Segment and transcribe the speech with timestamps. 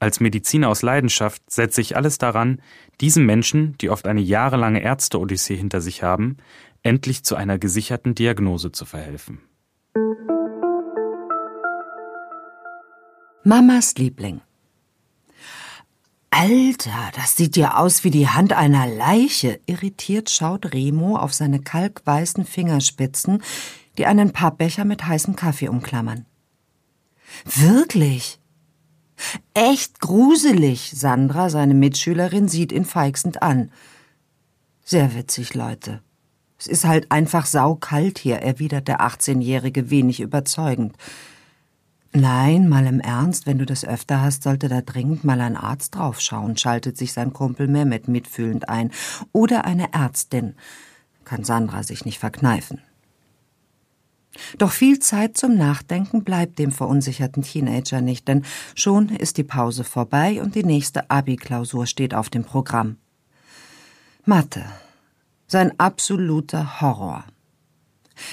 [0.00, 2.62] Als Mediziner aus Leidenschaft setze ich alles daran,
[3.00, 6.36] diesen Menschen, die oft eine jahrelange Ärzte-Odyssee hinter sich haben,
[6.82, 9.40] endlich zu einer gesicherten Diagnose zu verhelfen.
[13.42, 14.40] Mamas Liebling.
[16.30, 19.60] Alter, das sieht ja aus wie die Hand einer Leiche.
[19.66, 23.42] Irritiert schaut Remo auf seine kalkweißen Fingerspitzen,
[23.96, 26.26] die einen Pappbecher mit heißem Kaffee umklammern.
[27.44, 28.38] Wirklich?
[29.54, 33.70] Echt gruselig, Sandra, seine Mitschülerin, sieht ihn feixend an.
[34.84, 36.00] Sehr witzig, Leute.
[36.58, 40.96] Es ist halt einfach saukalt hier, erwidert der 18-Jährige wenig überzeugend.
[42.12, 45.94] Nein, mal im Ernst, wenn du das öfter hast, sollte da dringend mal ein Arzt
[45.94, 48.90] draufschauen, schaltet sich sein Kumpel Mehmet mitfühlend ein.
[49.32, 50.54] Oder eine Ärztin.
[51.24, 52.80] Kann Sandra sich nicht verkneifen.
[54.58, 58.44] Doch viel Zeit zum Nachdenken bleibt dem verunsicherten Teenager nicht, denn
[58.74, 62.96] schon ist die Pause vorbei und die nächste Abi-Klausur steht auf dem Programm.
[64.24, 64.64] Mathe.
[65.46, 67.24] Sein absoluter Horror.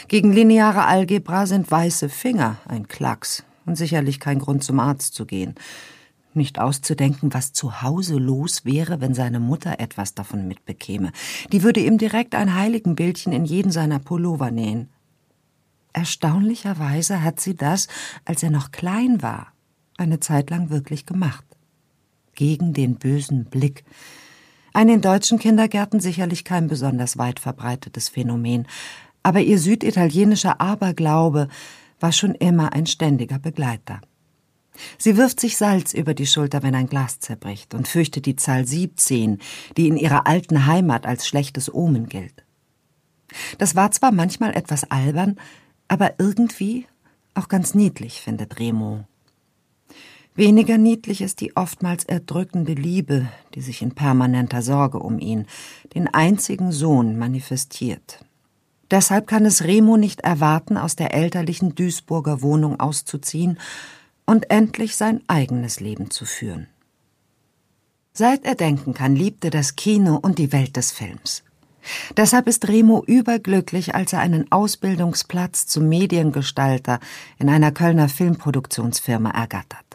[0.07, 5.25] Gegen lineare Algebra sind weiße Finger ein Klacks und sicherlich kein Grund zum Arzt zu
[5.25, 5.55] gehen.
[6.33, 11.13] Nicht auszudenken, was zu Hause los wäre, wenn seine Mutter etwas davon mitbekäme.
[11.53, 14.89] Die würde ihm direkt ein Heiligenbildchen in jeden seiner Pullover nähen.
[15.95, 17.87] Erstaunlicherweise hat sie das,
[18.25, 19.53] als er noch klein war,
[19.95, 21.45] eine Zeit lang wirklich gemacht.
[22.33, 23.85] Gegen den bösen Blick.
[24.73, 28.67] Ein in deutschen Kindergärten sicherlich kein besonders weit verbreitetes Phänomen,
[29.23, 31.47] aber ihr süditalienischer Aberglaube
[32.01, 34.01] war schon immer ein ständiger Begleiter.
[34.97, 38.67] Sie wirft sich Salz über die Schulter, wenn ein Glas zerbricht, und fürchtet die Zahl
[38.67, 39.39] 17,
[39.77, 42.43] die in ihrer alten Heimat als schlechtes Omen gilt.
[43.59, 45.37] Das war zwar manchmal etwas albern,
[45.87, 46.87] aber irgendwie
[47.33, 49.05] auch ganz niedlich, findet Remo.
[50.35, 55.45] Weniger niedlich ist die oftmals erdrückende Liebe, die sich in permanenter Sorge um ihn,
[55.93, 58.25] den einzigen Sohn, manifestiert.
[58.91, 63.57] Deshalb kann es Remo nicht erwarten, aus der elterlichen Duisburger Wohnung auszuziehen
[64.25, 66.67] und endlich sein eigenes Leben zu führen.
[68.11, 71.44] Seit er denken kann, liebt er das Kino und die Welt des Films.
[72.17, 76.99] Deshalb ist Remo überglücklich, als er einen Ausbildungsplatz zum Mediengestalter
[77.37, 79.85] in einer Kölner Filmproduktionsfirma ergattert.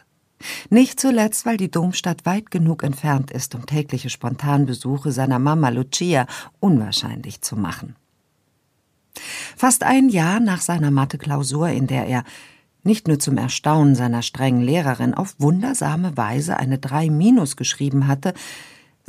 [0.70, 6.26] Nicht zuletzt, weil die Domstadt weit genug entfernt ist, um tägliche Spontanbesuche seiner Mama Lucia
[6.60, 7.96] unwahrscheinlich zu machen.
[9.56, 12.24] Fast ein Jahr nach seiner Mathe-Klausur, in der er
[12.82, 18.32] nicht nur zum Erstaunen seiner strengen Lehrerin auf wundersame Weise eine 3 minus geschrieben hatte,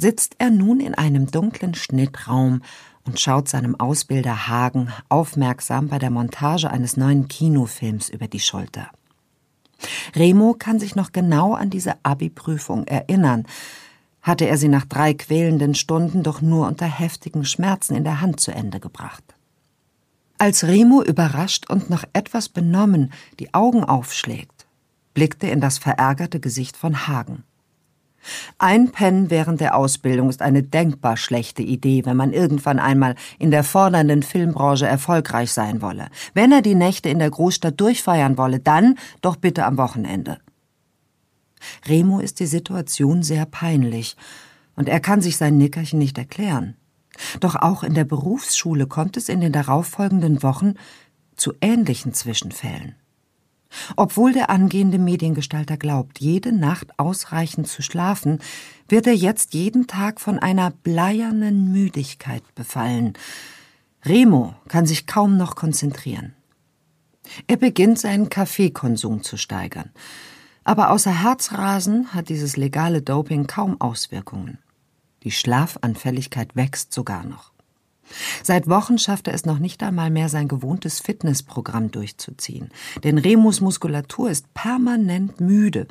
[0.02, 2.64] sitzt er nun in einem dunklen Schnittraum
[3.06, 8.90] und schaut seinem Ausbilder Hagen aufmerksam bei der Montage eines neuen Kinofilms über die Schulter.
[10.16, 13.46] Remo kann sich noch genau an diese Abi-Prüfung erinnern,
[14.24, 18.40] hatte er sie nach drei quälenden Stunden doch nur unter heftigen Schmerzen in der Hand
[18.40, 19.24] zu Ende gebracht.
[20.40, 24.66] Als Remo überrascht und noch etwas benommen die Augen aufschlägt,
[25.14, 27.44] blickte in das verärgerte Gesicht von Hagen.
[28.58, 33.64] Einpennen während der Ausbildung ist eine denkbar schlechte Idee, wenn man irgendwann einmal in der
[33.64, 36.08] fordernden Filmbranche erfolgreich sein wolle.
[36.34, 40.40] Wenn er die Nächte in der Großstadt durchfeiern wolle, dann doch bitte am Wochenende.
[41.88, 44.16] Remo ist die Situation sehr peinlich,
[44.76, 46.76] und er kann sich sein Nickerchen nicht erklären.
[47.40, 50.76] Doch auch in der Berufsschule kommt es in den darauffolgenden Wochen
[51.36, 52.96] zu ähnlichen Zwischenfällen.
[53.96, 58.40] Obwohl der angehende Mediengestalter glaubt, jede Nacht ausreichend zu schlafen,
[58.88, 63.14] wird er jetzt jeden Tag von einer bleiernen Müdigkeit befallen.
[64.04, 66.34] Remo kann sich kaum noch konzentrieren.
[67.48, 69.92] Er beginnt seinen Kaffeekonsum zu steigern.
[70.64, 74.60] Aber außer Herzrasen hat dieses legale Doping kaum Auswirkungen.
[75.24, 77.52] Die Schlafanfälligkeit wächst sogar noch.
[78.44, 82.70] Seit Wochen schafft er es noch nicht einmal mehr, sein gewohntes Fitnessprogramm durchzuziehen.
[83.04, 85.88] Denn Remus Muskulatur ist permanent müde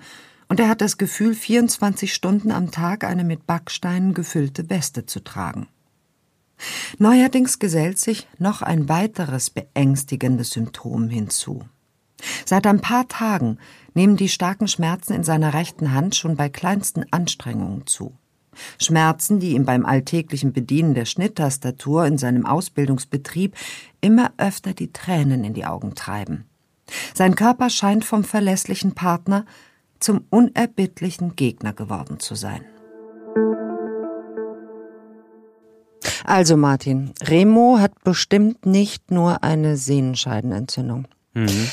[0.49, 5.21] und er hat das Gefühl, 24 Stunden am Tag eine mit Backsteinen gefüllte Weste zu
[5.21, 5.69] tragen.
[6.99, 11.65] Neuerdings gesellt sich noch ein weiteres beängstigendes Symptom hinzu.
[12.45, 13.59] Seit ein paar Tagen
[13.95, 18.13] nehmen die starken Schmerzen in seiner rechten Hand schon bei kleinsten Anstrengungen zu.
[18.79, 23.55] Schmerzen, die ihm beim alltäglichen Bedienen der Schnitttastatur in seinem Ausbildungsbetrieb
[24.01, 26.45] immer öfter die Tränen in die Augen treiben.
[27.15, 29.45] Sein Körper scheint vom verlässlichen Partner
[30.01, 32.65] zum unerbittlichen Gegner geworden zu sein.
[36.25, 41.07] Also Martin, Remo hat bestimmt nicht nur eine Sehnenscheidenentzündung.
[41.35, 41.69] Mhm.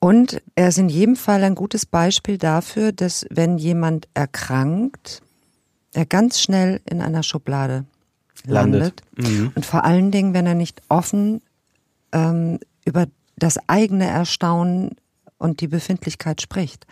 [0.00, 5.22] Und er ist in jedem Fall ein gutes Beispiel dafür, dass wenn jemand erkrankt,
[5.98, 7.84] er ganz schnell in einer Schublade
[8.44, 9.02] landet.
[9.16, 9.16] landet.
[9.16, 9.52] Mhm.
[9.54, 11.42] Und vor allen Dingen, wenn er nicht offen
[12.12, 13.06] ähm, über
[13.36, 14.96] das eigene Erstaunen
[15.38, 16.86] und die Befindlichkeit spricht.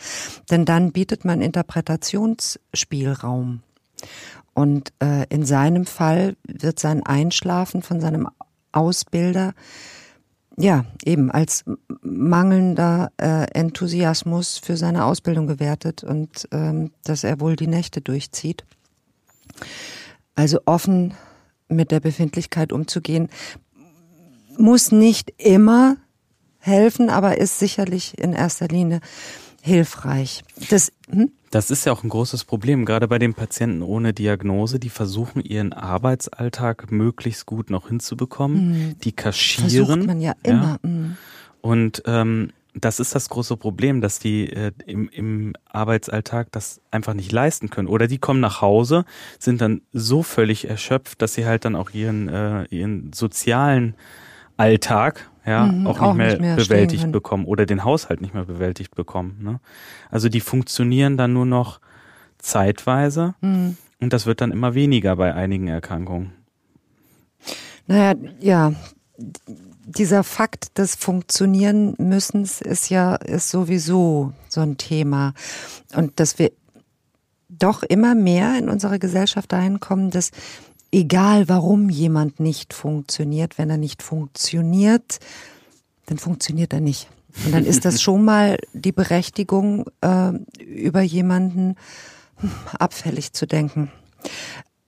[0.50, 3.62] Denn dann bietet man Interpretationsspielraum.
[4.54, 8.28] Und äh, in seinem Fall wird sein Einschlafen von seinem
[8.72, 9.52] Ausbilder
[10.56, 11.64] ja eben als
[12.02, 18.64] mangelnder äh, Enthusiasmus für seine Ausbildung gewertet und ähm, dass er wohl die Nächte durchzieht.
[20.34, 21.14] Also offen
[21.68, 23.28] mit der Befindlichkeit umzugehen,
[24.58, 25.96] muss nicht immer
[26.58, 29.00] helfen, aber ist sicherlich in erster Linie
[29.62, 30.42] hilfreich.
[30.70, 31.32] Das, hm?
[31.50, 35.42] das ist ja auch ein großes Problem, gerade bei den Patienten ohne Diagnose, die versuchen
[35.42, 38.98] ihren Arbeitsalltag möglichst gut noch hinzubekommen, hm.
[39.00, 39.70] die kaschieren.
[39.70, 40.78] Versucht man ja immer.
[40.82, 40.88] Ja.
[40.88, 41.16] Hm.
[41.60, 47.14] Und ähm, das ist das große Problem, dass die äh, im, im Arbeitsalltag das einfach
[47.14, 47.88] nicht leisten können.
[47.88, 49.05] Oder die kommen nach Hause,
[49.38, 53.94] sind dann so völlig erschöpft, dass sie halt dann auch ihren, äh, ihren sozialen
[54.56, 58.34] Alltag ja mhm, auch, nicht, auch mehr nicht mehr bewältigt bekommen oder den Haushalt nicht
[58.34, 59.38] mehr bewältigt bekommen.
[59.43, 59.61] Ne?
[60.11, 61.81] Also die funktionieren dann nur noch
[62.38, 63.76] zeitweise mhm.
[64.00, 66.32] und das wird dann immer weniger bei einigen Erkrankungen.
[67.87, 68.73] Naja, ja,
[69.86, 75.32] dieser Fakt des Funktionieren müssens ist ja ist sowieso so ein Thema
[75.94, 76.50] und dass wir
[77.48, 80.32] doch immer mehr in unserer Gesellschaft dahin kommen, dass
[80.90, 85.20] egal warum jemand nicht funktioniert, wenn er nicht funktioniert,
[86.06, 87.08] dann funktioniert er nicht.
[87.44, 91.76] Und dann ist das schon mal die Berechtigung, äh, über jemanden
[92.38, 93.92] hm, abfällig zu denken.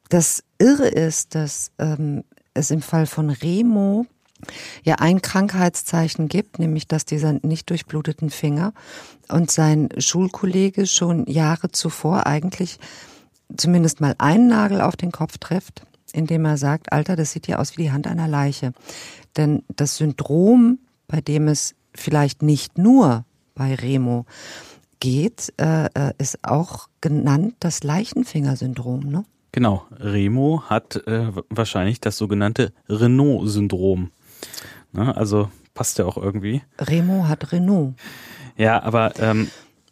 [0.08, 2.24] Das Irre ist, dass ähm,
[2.54, 4.06] es im Fall von Remo
[4.84, 8.72] ja ein Krankheitszeichen gibt, nämlich dass dieser nicht durchbluteten Finger
[9.28, 12.78] und sein Schulkollege schon Jahre zuvor eigentlich
[13.56, 15.82] zumindest mal einen Nagel auf den Kopf trifft
[16.12, 18.72] indem er sagt, Alter, das sieht ja aus wie die Hand einer Leiche.
[19.36, 23.24] Denn das Syndrom, bei dem es vielleicht nicht nur
[23.54, 24.26] bei Remo
[25.00, 29.24] geht, äh, äh ist auch genannt das Leichenfingersyndrom, ne?
[29.52, 34.10] Genau, Remo hat äh, wahrscheinlich das sogenannte Renault-Syndrom.
[34.92, 35.16] Ne?
[35.16, 36.62] Also passt ja auch irgendwie.
[36.78, 37.94] Remo hat Renault.
[38.56, 39.48] Ja, aber ähm,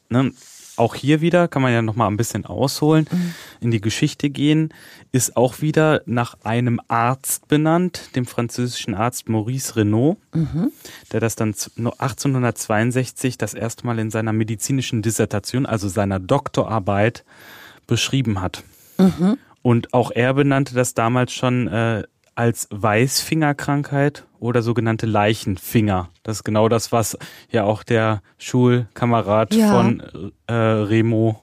[0.09, 0.33] ne,
[0.77, 3.35] auch hier wieder kann man ja noch mal ein bisschen ausholen, mhm.
[3.61, 4.73] in die Geschichte gehen,
[5.13, 10.71] ist auch wieder nach einem Arzt benannt, dem französischen Arzt Maurice Renault, mhm.
[11.13, 17.25] der das dann 1862 das erste Mal in seiner medizinischen Dissertation, also seiner Doktorarbeit,
[17.87, 18.65] beschrieben hat.
[18.99, 19.39] Mhm.
[19.63, 22.05] Und auch er benannte das damals schon äh,
[22.37, 26.11] als Weißfingerkrankheit oder sogenannte Leichenfinger.
[26.23, 27.19] Das ist genau das, was
[27.51, 29.73] ja auch der Schulkamerad ja.
[29.73, 31.43] von äh, Remo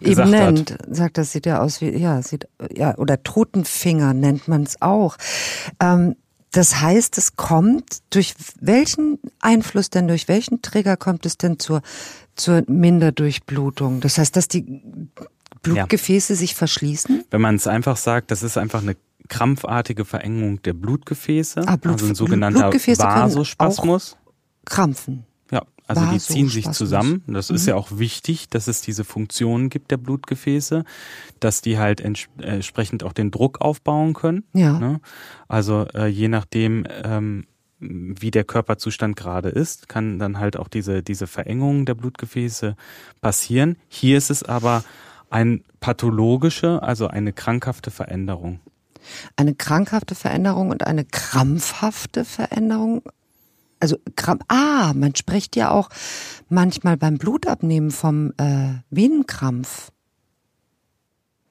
[0.00, 0.86] eben nennt, hat.
[0.94, 5.16] sagt, das sieht ja aus wie, ja, sieht, ja, oder Totenfinger nennt man es auch.
[5.80, 6.16] Ähm,
[6.52, 11.82] das heißt, es kommt, durch welchen Einfluss denn, durch welchen Trigger kommt es denn zur,
[12.36, 14.00] zur Minderdurchblutung?
[14.00, 14.82] Das heißt, dass die
[15.62, 16.36] Blutgefäße ja.
[16.38, 17.24] sich verschließen?
[17.30, 18.94] Wenn man es einfach sagt, das ist einfach eine
[19.28, 24.16] krampfartige Verengung der Blutgefäße, ah, Blut, also ein sogenannter Vasospasmus.
[24.64, 25.24] Krampfen.
[25.50, 27.22] Ja, also die ziehen sich zusammen.
[27.26, 27.56] Das mhm.
[27.56, 30.84] ist ja auch wichtig, dass es diese Funktionen gibt der Blutgefäße,
[31.40, 34.44] dass die halt ents entsprechend auch den Druck aufbauen können.
[34.52, 34.78] Ja.
[34.78, 35.00] Ne?
[35.48, 37.46] Also äh, je nachdem, ähm,
[37.80, 42.76] wie der Körperzustand gerade ist, kann dann halt auch diese, diese Verengung der Blutgefäße
[43.20, 43.76] passieren.
[43.88, 44.84] Hier ist es aber
[45.28, 48.60] eine pathologische, also eine krankhafte Veränderung.
[49.36, 53.02] Eine krankhafte Veränderung und eine krampfhafte Veränderung.
[53.80, 53.98] Also,
[54.48, 55.90] ah, man spricht ja auch
[56.48, 59.90] manchmal beim Blutabnehmen vom äh, Venenkrampf.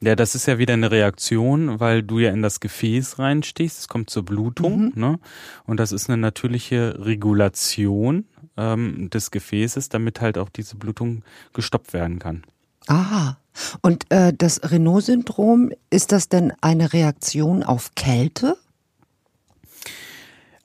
[0.01, 3.79] Ja, das ist ja wieder eine Reaktion, weil du ja in das Gefäß reinstichst.
[3.79, 4.91] Es kommt zur Blutung, mhm.
[4.95, 5.19] ne?
[5.65, 8.25] Und das ist eine natürliche Regulation
[8.57, 12.43] ähm, des Gefäßes, damit halt auch diese Blutung gestoppt werden kann.
[12.88, 13.38] Aha.
[13.81, 18.57] Und äh, das Renault-Syndrom, ist das denn eine Reaktion auf Kälte?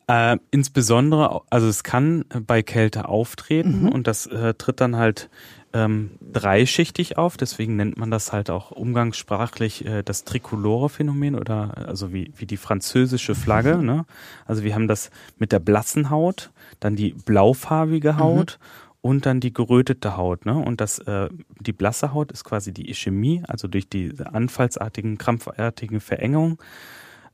[0.07, 3.89] Äh, insbesondere, also es kann bei Kälte auftreten mhm.
[3.91, 5.29] und das äh, tritt dann halt
[5.75, 12.11] ähm, dreischichtig auf, deswegen nennt man das halt auch umgangssprachlich äh, das Tricolore-Phänomen oder also
[12.11, 13.77] wie, wie die französische Flagge.
[13.77, 13.85] Mhm.
[13.85, 14.07] Ne?
[14.47, 18.19] Also wir haben das mit der blassen Haut, dann die blaufarbige mhm.
[18.19, 18.88] Haut mhm.
[19.09, 20.45] Und dann die gerötete Haut.
[20.45, 20.55] Ne?
[20.55, 26.01] Und das, äh, die blasse Haut ist quasi die Ischämie, also durch die anfallsartigen, krampfartigen
[26.01, 26.59] Verengungen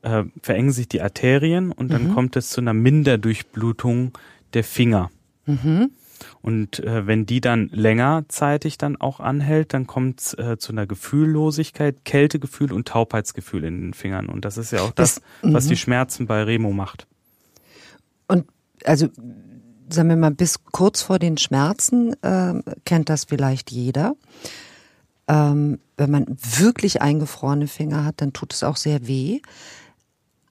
[0.02, 2.14] äh, verengen sich die Arterien und dann mhm.
[2.14, 4.16] kommt es zu einer Minderdurchblutung
[4.52, 5.10] der Finger.
[5.46, 5.90] Mhm.
[6.42, 10.86] Und äh, wenn die dann längerzeitig dann auch anhält, dann kommt es äh, zu einer
[10.86, 14.26] Gefühllosigkeit, Kältegefühl und Taubheitsgefühl in den Fingern.
[14.26, 15.78] Und das ist ja auch das, das was die mhm.
[15.78, 17.08] Schmerzen bei Remo macht.
[18.28, 18.46] Und
[18.84, 19.08] also
[19.88, 24.16] sagen wir mal, bis kurz vor den Schmerzen äh, kennt das vielleicht jeder.
[25.26, 29.40] Ähm, wenn man wirklich eingefrorene Finger hat, dann tut es auch sehr weh.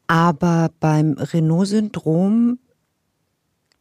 [0.08, 2.60] Aber beim Renault-Syndrom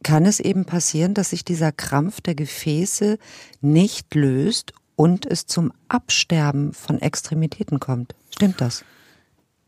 [0.03, 3.19] kann es eben passieren, dass sich dieser Krampf der Gefäße
[3.61, 8.15] nicht löst und es zum Absterben von Extremitäten kommt.
[8.31, 8.85] Stimmt das?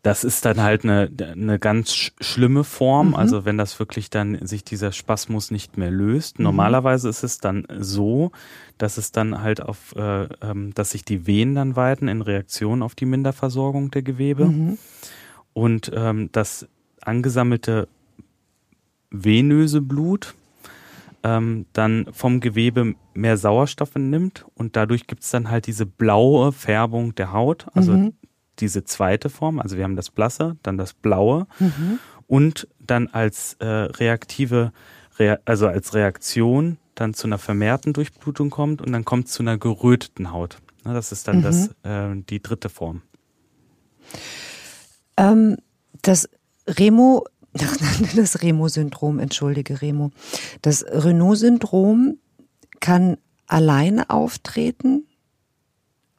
[0.04, 3.14] Das ist dann halt eine, eine ganz schlimme Form, mhm.
[3.14, 6.38] also wenn das wirklich dann sich dieser Spasmus nicht mehr löst.
[6.38, 6.42] Mhm.
[6.42, 8.30] Normalerweise ist es dann so,
[8.76, 12.82] dass es dann halt auf, äh, ähm, dass sich die Venen dann weiten in Reaktion
[12.82, 14.76] auf die Minderversorgung der Gewebe mhm.
[15.54, 16.68] und ähm, das
[17.00, 17.88] angesammelte
[19.10, 20.34] venöse Blut
[21.22, 26.52] ähm, dann vom Gewebe mehr Sauerstoff nimmt und dadurch gibt es dann halt diese blaue
[26.52, 28.12] Färbung der Haut, also mhm.
[28.60, 31.98] Diese zweite Form, also wir haben das Blasse, dann das Blaue mhm.
[32.26, 34.72] und dann als äh, reaktive,
[35.18, 39.42] Re also als Reaktion dann zu einer vermehrten Durchblutung kommt und dann kommt es zu
[39.42, 40.58] einer geröteten Haut.
[40.84, 41.42] Das ist dann mhm.
[41.42, 43.02] das, äh, die dritte Form.
[45.16, 45.56] Ähm,
[46.02, 46.28] das
[46.66, 47.24] Remo
[48.16, 50.10] das Remo-Syndrom, entschuldige Remo.
[50.62, 52.18] Das Renault-Syndrom
[52.80, 55.06] kann alleine auftreten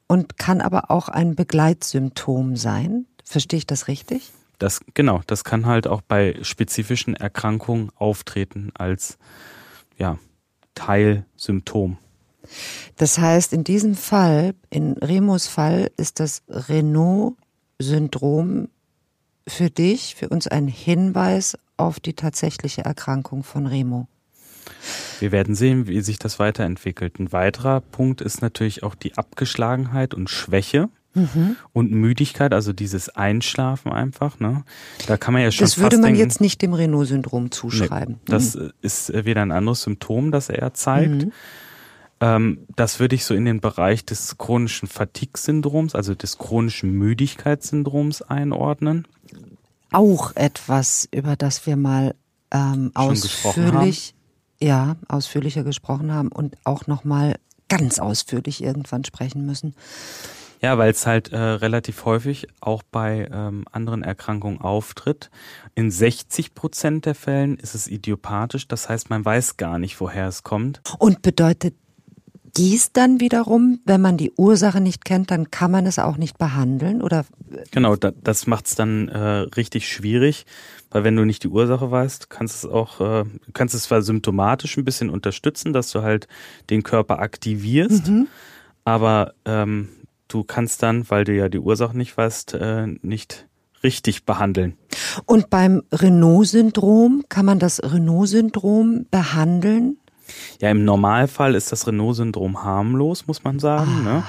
[0.07, 3.05] und kann aber auch ein Begleitsymptom sein.
[3.23, 4.31] Verstehe ich das richtig?
[4.59, 9.17] Das, genau, das kann halt auch bei spezifischen Erkrankungen auftreten als
[9.97, 10.17] ja,
[10.75, 11.97] Teilsymptom.
[12.95, 18.69] Das heißt, in diesem Fall, in Remos Fall, ist das Renault-Syndrom
[19.47, 24.07] für dich, für uns ein Hinweis auf die tatsächliche Erkrankung von Remo?
[25.19, 27.19] Wir werden sehen, wie sich das weiterentwickelt.
[27.19, 30.89] Ein weiterer Punkt ist natürlich auch die Abgeschlagenheit und Schwäche.
[31.13, 31.55] Mhm.
[31.71, 34.65] Und Müdigkeit, also dieses Einschlafen einfach, ne?
[35.07, 35.63] Da kann man ja schon.
[35.63, 38.15] Das würde man denken, jetzt nicht dem Renault-Syndrom zuschreiben.
[38.15, 38.71] Nee, das mhm.
[38.81, 41.25] ist wieder ein anderes Symptom, das er zeigt.
[41.25, 41.31] Mhm.
[42.19, 48.21] Ähm, das würde ich so in den Bereich des chronischen Fatigue-Syndroms, also des chronischen Müdigkeitssyndroms
[48.21, 49.07] einordnen
[49.95, 52.15] auch etwas, über das wir mal
[52.51, 54.14] ähm, ausführlich,
[54.65, 57.35] ja, ausführlicher gesprochen haben und auch noch mal
[57.69, 59.75] ganz ausführlich irgendwann sprechen müssen.
[60.61, 65.29] Ja, weil es halt äh, relativ häufig auch bei ähm, anderen Erkrankungen auftritt.
[65.75, 70.27] In 60 Prozent der Fällen ist es idiopathisch, das heißt, man weiß gar nicht, woher
[70.27, 70.81] es kommt.
[70.97, 71.75] Und bedeutet
[72.57, 76.37] dies dann wiederum, wenn man die Ursache nicht kennt, dann kann man es auch nicht
[76.37, 77.25] behandeln oder?
[77.71, 80.45] Genau, da, das macht es dann äh, richtig schwierig,
[80.95, 84.77] weil wenn du nicht die Ursache weißt, kannst es auch, äh, kannst es zwar symptomatisch
[84.77, 86.29] ein bisschen unterstützen, dass du halt
[86.69, 88.29] den Körper aktivierst, mhm.
[88.85, 89.89] aber ähm,
[90.29, 93.45] du kannst dann, weil du ja die Ursache nicht weißt, äh, nicht
[93.83, 94.77] richtig behandeln.
[95.25, 99.97] Und beim Renault-Syndrom kann man das Renault-Syndrom behandeln?
[100.61, 104.05] Ja, im Normalfall ist das Renault-Syndrom harmlos, muss man sagen.
[104.05, 104.23] Ne?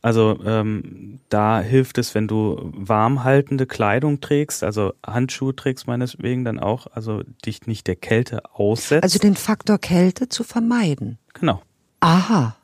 [0.00, 6.60] Also ähm, da hilft es, wenn du warmhaltende Kleidung trägst, also Handschuhe trägst meineswegen dann
[6.60, 9.02] auch, also dich nicht der Kälte aussetzt.
[9.02, 11.18] Also den Faktor Kälte zu vermeiden.
[11.34, 11.62] Genau.
[12.00, 12.56] Aha.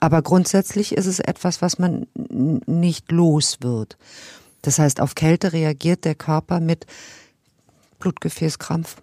[0.00, 3.96] Aber grundsätzlich ist es etwas, was man nicht los wird.
[4.62, 6.86] Das heißt, auf Kälte reagiert der Körper mit
[7.98, 8.96] Blutgefäßkrampf.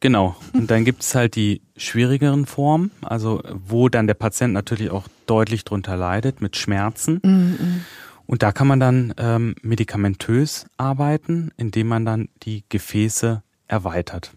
[0.00, 0.34] Genau.
[0.54, 5.06] Und dann gibt es halt die schwierigeren Formen, also wo dann der Patient natürlich auch
[5.26, 7.20] deutlich drunter leidet mit Schmerzen.
[7.22, 7.84] Mhm.
[8.26, 14.32] Und da kann man dann ähm, medikamentös arbeiten, indem man dann die Gefäße erweitert.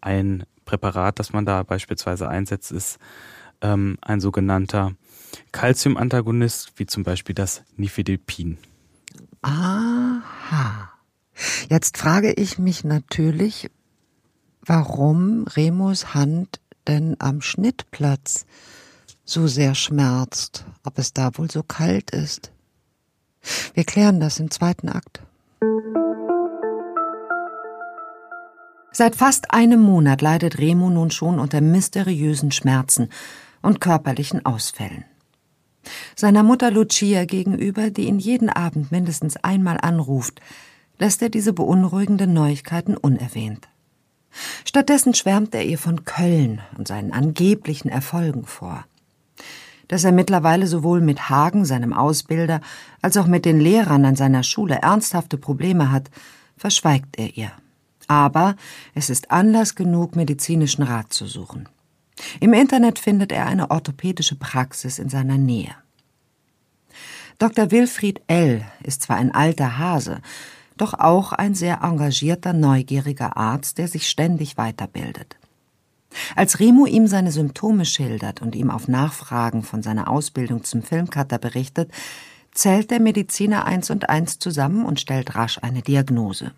[0.00, 2.98] Ein Präparat, das man da beispielsweise einsetzt, ist
[3.60, 4.94] ähm, ein sogenannter
[5.52, 8.58] Calcium-Antagonist, wie zum Beispiel das Nifedipin.
[9.42, 10.90] Aha.
[11.68, 13.70] Jetzt frage ich mich natürlich,
[14.68, 18.46] warum Remus Hand denn am Schnittplatz
[19.24, 22.52] so sehr schmerzt, ob es da wohl so kalt ist.
[23.74, 25.22] Wir klären das im zweiten Akt.
[28.92, 33.10] Seit fast einem Monat leidet Remo nun schon unter mysteriösen Schmerzen
[33.62, 35.04] und körperlichen Ausfällen.
[36.16, 40.40] Seiner Mutter Lucia gegenüber, die ihn jeden Abend mindestens einmal anruft,
[40.98, 43.68] lässt er diese beunruhigenden Neuigkeiten unerwähnt.
[44.64, 48.84] Stattdessen schwärmt er ihr von Köln und seinen angeblichen Erfolgen vor.
[49.88, 52.60] Dass er mittlerweile sowohl mit Hagen, seinem Ausbilder,
[53.00, 56.10] als auch mit den Lehrern an seiner Schule ernsthafte Probleme hat,
[56.56, 57.52] verschweigt er ihr.
[58.06, 58.56] Aber
[58.94, 61.68] es ist Anlass genug, medizinischen Rat zu suchen.
[62.40, 65.74] Im Internet findet er eine orthopädische Praxis in seiner Nähe.
[67.38, 67.70] Dr.
[67.70, 68.64] Wilfried L.
[68.82, 70.20] ist zwar ein alter Hase,
[70.80, 75.36] doch auch ein sehr engagierter, neugieriger Arzt, der sich ständig weiterbildet.
[76.36, 81.38] Als Remo ihm seine Symptome schildert und ihm auf Nachfragen von seiner Ausbildung zum Filmcutter
[81.38, 81.92] berichtet,
[82.52, 86.52] zählt der Mediziner eins und eins zusammen und stellt rasch eine Diagnose.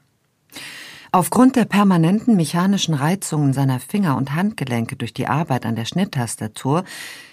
[1.12, 6.84] Aufgrund der permanenten mechanischen Reizungen seiner Finger und Handgelenke durch die Arbeit an der Schnitttastatur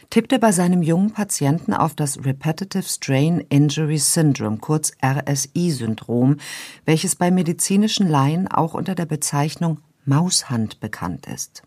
[0.10, 6.38] tippt er bei seinem jungen Patienten auf das Repetitive Strain Injury Syndrome, kurz RSI-Syndrom,
[6.86, 11.64] welches bei medizinischen Laien auch unter der Bezeichnung Maushand bekannt ist.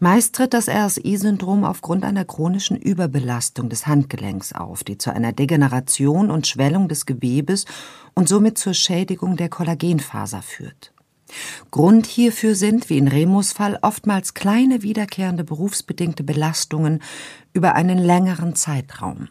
[0.00, 6.30] Meist tritt das RSI-Syndrom aufgrund einer chronischen Überbelastung des Handgelenks auf, die zu einer Degeneration
[6.30, 7.64] und Schwellung des Gewebes
[8.14, 10.93] und somit zur Schädigung der Kollagenfaser führt.
[11.70, 17.02] Grund hierfür sind, wie in Remus Fall, oftmals kleine wiederkehrende berufsbedingte Belastungen
[17.52, 19.28] über einen längeren Zeitraum.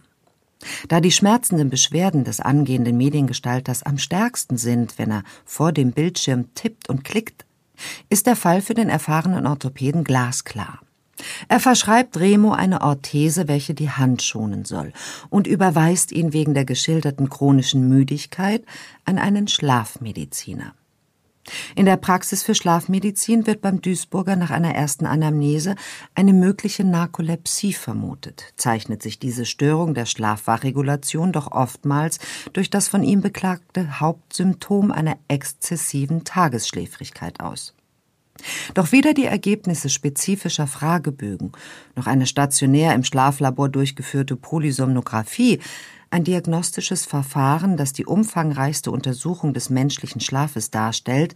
[0.87, 6.53] Da die schmerzenden Beschwerden des angehenden Mediengestalters am stärksten sind, wenn er vor dem Bildschirm
[6.55, 7.45] tippt und klickt,
[8.09, 10.79] ist der Fall für den erfahrenen Orthopäden glasklar.
[11.47, 14.93] Er verschreibt Remo eine Orthese, welche die Hand schonen soll,
[15.29, 18.63] und überweist ihn wegen der geschilderten chronischen Müdigkeit
[19.05, 20.73] an einen Schlafmediziner.
[21.75, 25.75] In der Praxis für Schlafmedizin wird beim Duisburger nach einer ersten Anamnese
[26.15, 32.19] eine mögliche Narkolepsie vermutet, zeichnet sich diese Störung der Schlafwachregulation doch oftmals
[32.53, 37.73] durch das von ihm beklagte Hauptsymptom einer exzessiven Tagesschläfrigkeit aus.
[38.73, 41.51] Doch weder die Ergebnisse spezifischer Fragebögen
[41.95, 45.59] noch eine stationär im Schlaflabor durchgeführte Polysomnographie
[46.13, 51.33] ein diagnostisches Verfahren, das die umfangreichste Untersuchung des menschlichen Schlafes darstellt,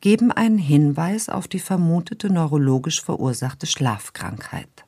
[0.00, 4.84] geben einen Hinweis auf die vermutete neurologisch verursachte Schlafkrankheit.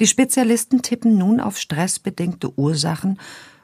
[0.00, 3.20] Die Spezialisten tippen nun auf stressbedingte Ursachen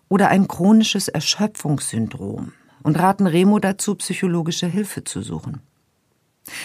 [0.08, 2.52] oder ein chronisches Erschöpfungssyndrom
[2.84, 5.60] und raten Remo dazu, psychologische Hilfe zu suchen.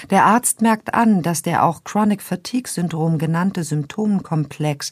[0.09, 4.91] Der Arzt merkt an, dass der auch Chronic Fatigue Syndrom genannte Symptomkomplex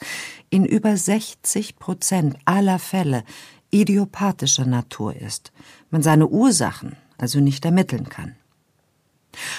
[0.49, 3.23] in über 60 Prozent aller Fälle
[3.71, 5.51] idiopathischer Natur ist,
[5.89, 8.35] man seine Ursachen also nicht ermitteln kann.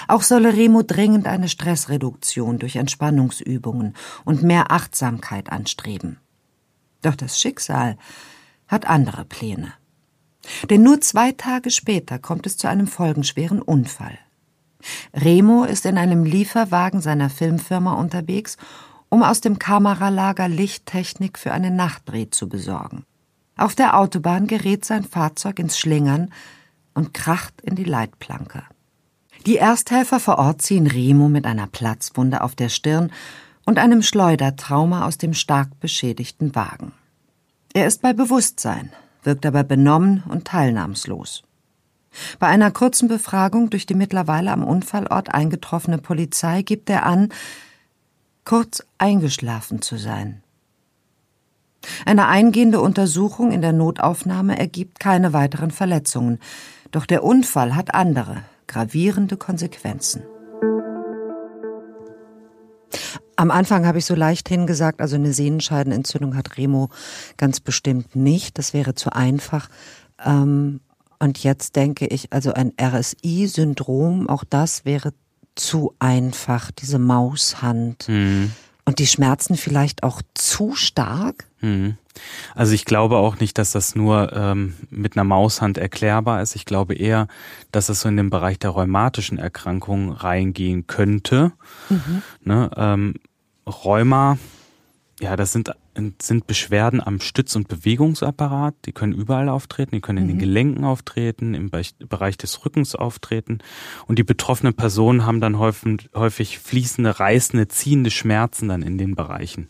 [0.07, 6.19] Auch solle Remo dringend eine Stressreduktion durch Entspannungsübungen und mehr Achtsamkeit anstreben.
[7.01, 7.97] Doch das Schicksal
[8.67, 9.73] hat andere Pläne.
[10.69, 14.17] Denn nur zwei Tage später kommt es zu einem folgenschweren Unfall.
[15.13, 18.57] Remo ist in einem Lieferwagen seiner Filmfirma unterwegs,
[19.09, 23.05] um aus dem Kameralager Lichttechnik für einen Nachtdreh zu besorgen.
[23.57, 26.31] Auf der Autobahn gerät sein Fahrzeug ins Schlingern
[26.93, 28.63] und kracht in die Leitplanke.
[29.45, 33.11] Die Ersthelfer vor Ort ziehen Remo mit einer Platzwunde auf der Stirn
[33.65, 36.91] und einem Schleudertrauma aus dem stark beschädigten Wagen.
[37.73, 38.91] Er ist bei Bewusstsein,
[39.23, 41.43] wirkt aber benommen und teilnahmslos.
[42.39, 47.29] Bei einer kurzen Befragung durch die mittlerweile am Unfallort eingetroffene Polizei gibt er an,
[48.45, 50.41] kurz eingeschlafen zu sein.
[52.05, 56.39] Eine eingehende Untersuchung in der Notaufnahme ergibt keine weiteren Verletzungen,
[56.91, 60.23] doch der Unfall hat andere, gravierende Konsequenzen.
[63.35, 66.89] Am Anfang habe ich so leicht hingesagt, also eine Sehnenscheidenentzündung hat Remo
[67.37, 68.57] ganz bestimmt nicht.
[68.57, 69.69] Das wäre zu einfach.
[70.25, 70.79] Ähm,
[71.19, 75.13] und jetzt denke ich, also ein RSI-Syndrom, auch das wäre
[75.55, 78.07] zu einfach, diese Maushand.
[78.07, 78.51] Mhm.
[78.85, 81.45] Und die Schmerzen vielleicht auch zu stark?
[81.59, 81.97] Mhm.
[82.55, 86.55] Also ich glaube auch nicht, dass das nur ähm, mit einer Maushand erklärbar ist.
[86.55, 87.27] Ich glaube eher,
[87.71, 91.51] dass es so in den Bereich der rheumatischen Erkrankungen reingehen könnte.
[91.89, 92.21] Mhm.
[92.43, 93.15] Ne, ähm,
[93.67, 94.37] Rheuma
[95.19, 95.71] ja, das sind,
[96.21, 98.75] sind Beschwerden am Stütz- und Bewegungsapparat.
[98.85, 100.29] Die können überall auftreten, die können in mhm.
[100.29, 103.59] den Gelenken auftreten, im Bereich des Rückens auftreten.
[104.05, 109.15] Und die betroffenen Personen haben dann häufig, häufig fließende, reißende, ziehende Schmerzen dann in den
[109.15, 109.69] Bereichen.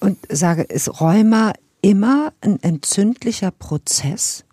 [0.00, 4.44] Und sage, ist Rheuma immer ein entzündlicher Prozess?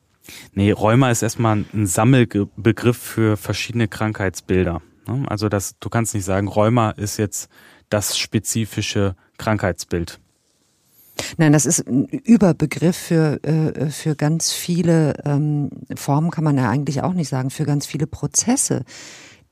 [0.54, 4.82] Nee, Rheuma ist erstmal ein Sammelbegriff für verschiedene Krankheitsbilder.
[5.08, 5.24] Ne?
[5.30, 7.50] Also das, du kannst nicht sagen, Rheuma ist jetzt
[7.90, 10.20] das spezifische Krankheitsbild.
[11.38, 16.70] Nein, das ist ein Überbegriff für, äh, für ganz viele ähm, Formen, kann man ja
[16.70, 18.84] eigentlich auch nicht sagen, für ganz viele Prozesse,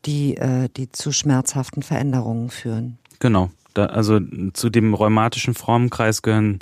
[0.06, 3.00] die, äh, die zu schmerzhaften Veränderungen führen.
[3.20, 3.50] Genau.
[3.74, 4.20] Da, also
[4.54, 6.60] zu dem rheumatischen Formenkreis gehören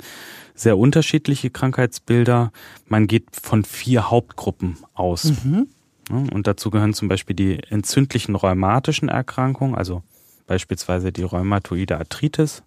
[0.54, 2.50] sehr unterschiedliche Krankheitsbilder.
[2.86, 5.32] Man geht von vier Hauptgruppen aus.
[5.44, 5.68] Mhm.
[6.10, 10.02] Und dazu gehören zum Beispiel die entzündlichen rheumatischen Erkrankungen, also
[10.46, 12.62] beispielsweise die rheumatoide Arthritis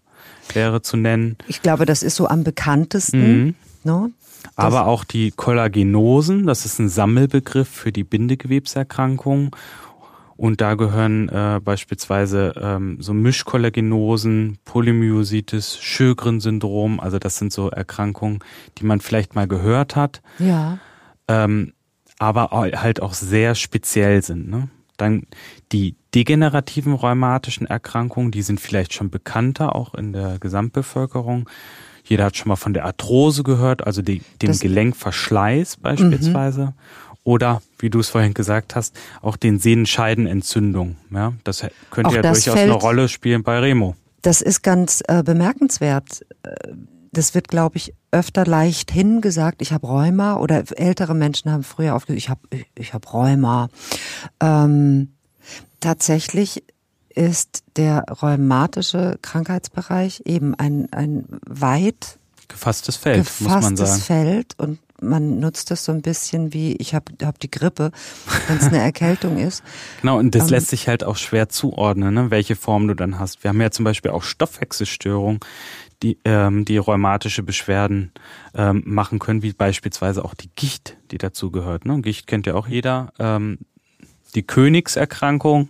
[0.54, 1.38] wäre zu nennen.
[1.48, 3.46] Ich glaube, das ist so am bekanntesten.
[3.46, 3.56] Mhm.
[3.84, 4.12] Ne?
[4.56, 9.52] Aber auch die Kollagenosen, das ist ein Sammelbegriff für die Bindegewebserkrankungen.
[10.36, 17.00] Und da gehören äh, beispielsweise ähm, so Mischkollagenosen, Polymyositis, Sjögren-Syndrom.
[17.00, 18.40] Also das sind so Erkrankungen,
[18.78, 20.22] die man vielleicht mal gehört hat.
[20.38, 20.78] Ja.
[21.28, 21.74] Ähm,
[22.20, 24.48] aber halt auch sehr speziell sind.
[24.48, 24.70] Ne?
[24.98, 25.24] Dann
[25.72, 31.50] die degenerativen rheumatischen Erkrankungen, die sind vielleicht schon bekannter, auch in der Gesamtbevölkerung.
[32.04, 36.68] Jeder hat schon mal von der Arthrose gehört, also die, dem das Gelenkverschleiß beispielsweise.
[36.68, 36.74] Mhm.
[37.24, 40.96] Oder, wie du es vorhin gesagt hast, auch den Sehnenscheidenentzündung.
[41.12, 43.96] Ja, das könnte auch ja durchaus fällt, eine Rolle spielen bei Remo.
[44.22, 46.26] Das ist ganz äh, bemerkenswert.
[47.12, 51.96] Das wird, glaube ich, öfter leicht hingesagt, ich habe Rheuma oder ältere Menschen haben früher
[51.96, 52.42] aufgesagt, ich habe
[52.76, 53.70] ich hab Rheuma.
[54.40, 55.10] Ähm,
[55.80, 56.64] tatsächlich
[57.10, 64.02] ist der rheumatische Krankheitsbereich eben ein, ein weit gefasstes Feld, gefasstes muss man sagen.
[64.02, 67.92] Feld und man nutzt das so ein bisschen wie, ich habe hab die Grippe,
[68.48, 69.64] wenn es eine Erkältung ist.
[70.02, 73.20] Genau, und das ähm, lässt sich halt auch schwer zuordnen, ne, welche Form du dann
[73.20, 73.44] hast.
[73.44, 75.40] Wir haben ja zum Beispiel auch Stoffwechselstörungen,
[76.04, 78.12] die, ähm, die rheumatische Beschwerden
[78.54, 81.86] ähm, machen können, wie beispielsweise auch die Gicht, die dazu gehört.
[81.86, 82.02] Ne?
[82.02, 83.14] Gicht kennt ja auch jeder.
[83.20, 83.60] Ähm,
[84.36, 85.70] die Königserkrankung,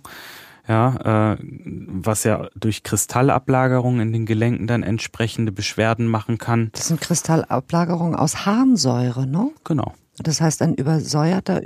[0.68, 6.70] ja, äh, was ja durch Kristallablagerung in den Gelenken dann entsprechende Beschwerden machen kann.
[6.74, 9.50] Das sind Kristallablagerungen aus Harnsäure, ne?
[9.64, 9.94] Genau.
[10.20, 11.62] Das heißt, ein übersäuerter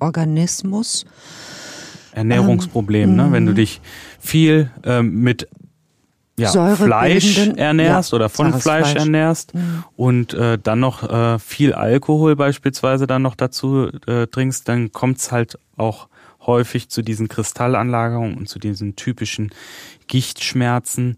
[0.00, 1.04] Organismus.
[2.12, 3.32] Ernährungsproblem, ähm, ne?
[3.32, 3.56] Wenn du mhm.
[3.56, 3.80] dich
[4.20, 5.48] viel ähm, mit
[6.38, 9.84] ja, Fleisch ernährst ja, oder von Fleisch, Fleisch, ernährst mhm.
[9.96, 15.32] und äh, dann noch äh, viel Alkohol beispielsweise dann noch dazu äh, trinkst, dann kommt's
[15.32, 16.08] halt auch
[16.46, 19.50] häufig zu diesen Kristallanlagerungen und zu diesen typischen
[20.06, 21.16] Gichtschmerzen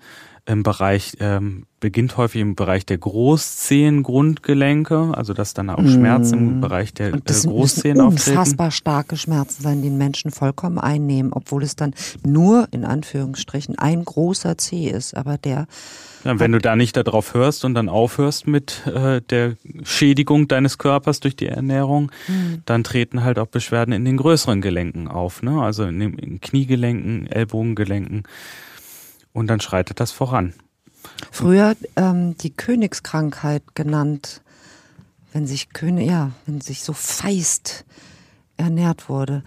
[0.48, 6.58] im Bereich, ähm, beginnt häufig im Bereich der Großzehengrundgelenke, also dass dann auch Schmerzen im
[6.58, 6.62] mm.
[6.62, 8.38] Bereich der äh, Großzehen auftreten.
[8.38, 11.92] unfassbar starke Schmerzen sein, die den Menschen vollkommen einnehmen, obwohl es dann
[12.26, 15.66] nur in Anführungsstrichen ein großer Zeh ist, aber der
[16.24, 20.76] ja, wenn du da nicht darauf hörst und dann aufhörst mit äh, der Schädigung deines
[20.76, 22.62] Körpers durch die Ernährung, mhm.
[22.66, 25.62] dann treten halt auch Beschwerden in den größeren Gelenken auf, ne?
[25.62, 28.24] Also in den in Kniegelenken, Ellbogengelenken.
[29.32, 30.54] Und dann schreitet das voran.
[31.30, 34.42] Früher ähm, die Königskrankheit genannt,
[35.32, 37.84] wenn sich König, ja, wenn sich so feist
[38.56, 39.42] ernährt wurde.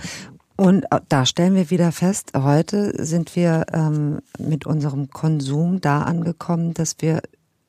[0.55, 6.03] Und äh, da stellen wir wieder fest, heute sind wir ähm, mit unserem Konsum da
[6.03, 7.21] angekommen, dass wir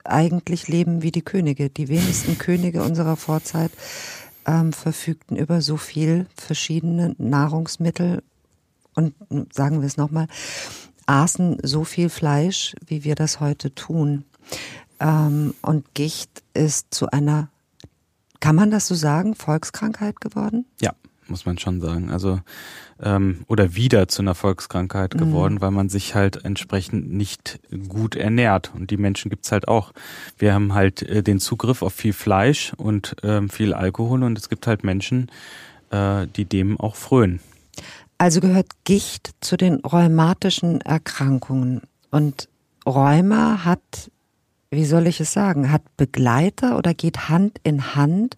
[0.05, 1.71] eigentlich leben wie die Könige.
[1.71, 3.71] Die wenigsten Könige unserer Vorzeit
[4.47, 8.23] ähm, verfügten über so viel verschiedene Nahrungsmittel
[8.95, 9.15] und
[9.53, 10.27] sagen wir es nochmal,
[11.07, 14.25] aßen so viel Fleisch, wie wir das heute tun.
[15.01, 17.49] Ähm, und Gicht ist zu einer,
[18.41, 20.65] kann man das so sagen, Volkskrankheit geworden?
[20.81, 20.93] Ja,
[21.29, 22.11] muss man schon sagen.
[22.11, 22.41] Also
[23.03, 25.19] ähm, oder wieder zu einer Volkskrankheit mhm.
[25.19, 25.61] geworden, mhm.
[25.61, 28.73] weil man sich halt entsprechend nicht gut ernährt.
[28.75, 29.93] Und die Menschen gibt's halt auch.
[30.39, 34.49] Wir haben halt äh, den Zugriff auf viel Fleisch und ähm, viel Alkohol und es
[34.49, 35.31] gibt halt Menschen,
[35.91, 37.41] äh, die dem auch frönen.
[38.23, 41.83] Also gehört Gicht zu den rheumatischen Erkrankungen.
[42.13, 42.49] Und
[42.87, 44.13] Rheuma hat,
[44.71, 48.37] wie soll ich es sagen, hat Begleiter oder geht Hand in Hand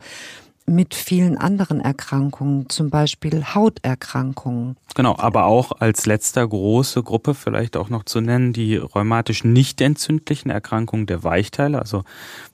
[0.66, 4.76] mit vielen anderen Erkrankungen, zum Beispiel Hauterkrankungen.
[4.94, 9.80] Genau, aber auch als letzter große Gruppe vielleicht auch noch zu nennen, die rheumatisch nicht
[9.80, 12.04] entzündlichen Erkrankungen der Weichteile, also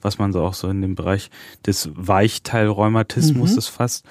[0.02, 1.30] was man so auch so in dem Bereich
[1.66, 3.60] des Weichteilrheumatismus mhm.
[3.60, 4.04] fasst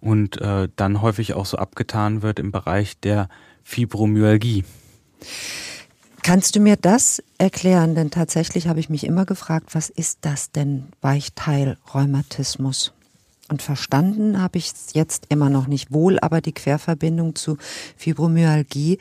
[0.00, 3.28] und äh, dann häufig auch so abgetan wird im Bereich der
[3.64, 4.64] Fibromyalgie.
[6.22, 7.94] Kannst du mir das erklären?
[7.94, 12.92] Denn tatsächlich habe ich mich immer gefragt, was ist das denn Weichteilrheumatismus?
[13.48, 17.58] Und verstanden habe ich es jetzt immer noch nicht wohl, aber die Querverbindung zu
[17.96, 18.98] Fibromyalgie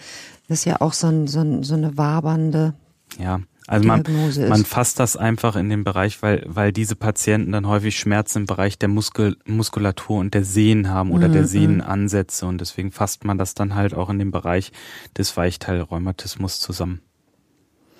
[0.47, 2.75] ist ja auch so, ein, so, ein, so eine wabernde
[3.19, 3.41] ja.
[3.67, 4.03] Also man,
[4.47, 8.45] man fasst das einfach in den Bereich, weil, weil diese Patienten dann häufig Schmerzen im
[8.45, 11.33] Bereich der Muskel, Muskulatur und der Sehnen haben oder mhm.
[11.33, 14.71] der Sehnenansätze und deswegen fasst man das dann halt auch in den Bereich
[15.17, 17.01] des Weichteilrheumatismus zusammen.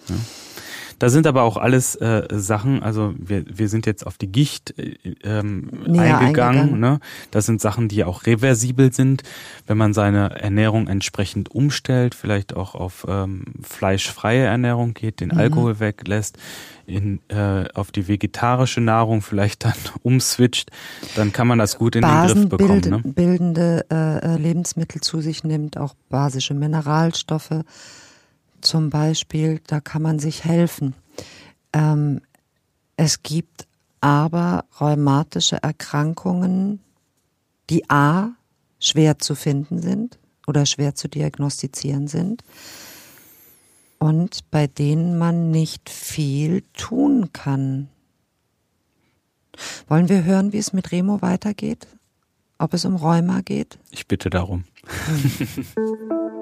[0.07, 0.15] Ja.
[0.99, 4.77] Da sind aber auch alles äh, Sachen, also wir, wir sind jetzt auf die Gicht
[4.77, 6.15] äh, ähm, eingegangen.
[6.15, 6.79] eingegangen.
[6.79, 6.99] Ne?
[7.31, 9.23] Das sind Sachen, die auch reversibel sind,
[9.67, 15.37] wenn man seine Ernährung entsprechend umstellt, vielleicht auch auf ähm, fleischfreie Ernährung geht, den mhm.
[15.39, 16.37] Alkohol weglässt,
[16.85, 20.71] in, äh, auf die vegetarische Nahrung vielleicht dann umswitcht,
[21.15, 22.81] dann kann man das gut in den Griff bekommen.
[22.81, 23.01] Ne?
[23.03, 27.63] bildende äh, Lebensmittel zu sich nimmt, auch basische Mineralstoffe
[28.65, 30.95] zum Beispiel, da kann man sich helfen.
[31.73, 32.21] Ähm,
[32.97, 33.67] es gibt
[34.01, 36.79] aber rheumatische Erkrankungen,
[37.69, 38.31] die a
[38.79, 42.43] schwer zu finden sind oder schwer zu diagnostizieren sind
[43.99, 47.89] und bei denen man nicht viel tun kann.
[49.87, 51.87] Wollen wir hören, wie es mit Remo weitergeht?
[52.57, 53.79] Ob es um Rheuma geht?
[53.91, 54.65] Ich bitte darum.
[55.07, 55.65] Hm.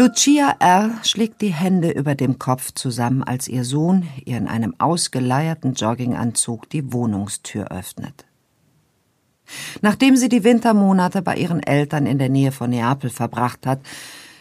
[0.00, 0.92] Lucia R.
[1.02, 6.70] schlägt die Hände über dem Kopf zusammen, als ihr Sohn ihr in einem ausgeleierten Jogginganzug
[6.70, 8.24] die Wohnungstür öffnet.
[9.82, 13.80] Nachdem sie die Wintermonate bei ihren Eltern in der Nähe von Neapel verbracht hat,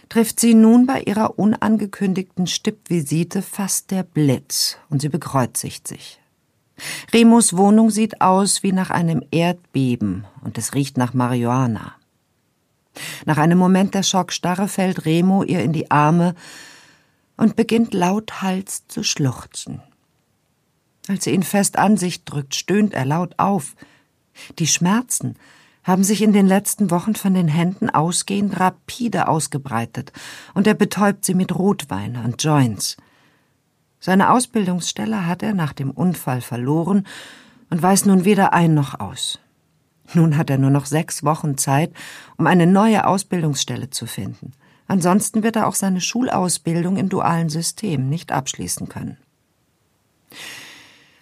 [0.07, 6.21] trifft sie nun bei ihrer unangekündigten Stippvisite fast der Blitz und sie bekreuzigt sich.
[7.13, 11.98] Remus Wohnung sieht aus wie nach einem Erdbeben und es riecht nach Marihuana.
[13.25, 16.35] Nach einem Moment der Schockstarre fällt Remo ihr in die Arme
[17.37, 19.81] und beginnt lauthals zu schluchzen.
[21.07, 23.75] Als sie ihn fest an sich drückt, stöhnt er laut auf.
[24.59, 25.35] Die Schmerzen
[25.83, 30.11] haben sich in den letzten Wochen von den Händen ausgehend rapide ausgebreitet,
[30.53, 32.97] und er betäubt sie mit Rotwein und Joints.
[33.99, 37.07] Seine Ausbildungsstelle hat er nach dem Unfall verloren
[37.69, 39.39] und weiß nun weder ein noch aus.
[40.13, 41.93] Nun hat er nur noch sechs Wochen Zeit,
[42.37, 44.53] um eine neue Ausbildungsstelle zu finden.
[44.87, 49.17] Ansonsten wird er auch seine Schulausbildung im dualen System nicht abschließen können.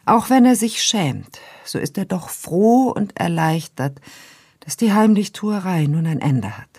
[0.05, 3.99] Auch wenn er sich schämt, so ist er doch froh und erleichtert,
[4.61, 6.69] dass die Heimlichtuerei nun ein Ende hat.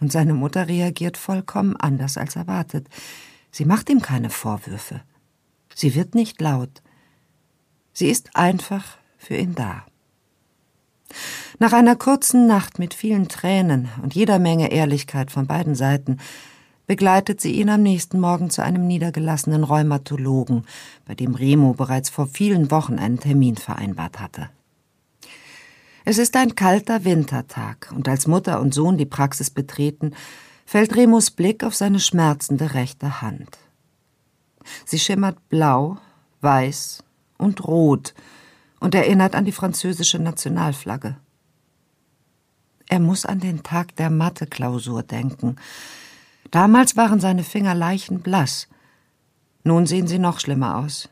[0.00, 2.88] Und seine Mutter reagiert vollkommen anders als erwartet.
[3.50, 5.02] Sie macht ihm keine Vorwürfe.
[5.74, 6.82] Sie wird nicht laut.
[7.92, 9.84] Sie ist einfach für ihn da.
[11.58, 16.18] Nach einer kurzen Nacht mit vielen Tränen und jeder Menge Ehrlichkeit von beiden Seiten
[16.86, 20.64] begleitet sie ihn am nächsten Morgen zu einem niedergelassenen Rheumatologen,
[21.04, 24.48] bei dem Remo bereits vor vielen Wochen einen Termin vereinbart hatte.
[26.04, 30.12] Es ist ein kalter Wintertag, und als Mutter und Sohn die Praxis betreten,
[30.64, 33.58] fällt Remos Blick auf seine schmerzende rechte Hand.
[34.84, 35.98] Sie schimmert blau,
[36.40, 37.02] weiß
[37.38, 38.14] und rot
[38.80, 41.16] und erinnert an die französische Nationalflagge.
[42.88, 45.56] Er muss an den Tag der Mathe-Klausur denken.
[46.50, 48.68] Damals waren seine Finger leichenblass.
[49.64, 51.08] Nun sehen sie noch schlimmer aus.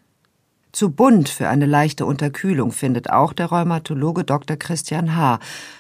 [0.71, 4.57] Zu bunt für eine leichte Unterkühlung findet auch der Rheumatologe Dr.
[4.57, 5.39] Christian H.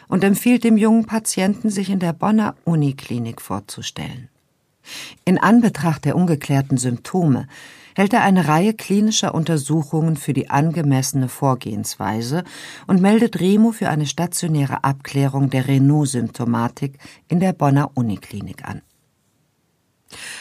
[0.08, 4.28] und empfiehlt dem jungen Patienten, sich in der Bonner Uniklinik vorzustellen.
[5.24, 7.48] In Anbetracht der ungeklärten Symptome
[7.94, 12.44] hält er eine Reihe klinischer Untersuchungen für die angemessene Vorgehensweise
[12.86, 18.82] und meldet Remo für eine stationäre Abklärung der Renault-Symptomatik in der Bonner Uniklinik an.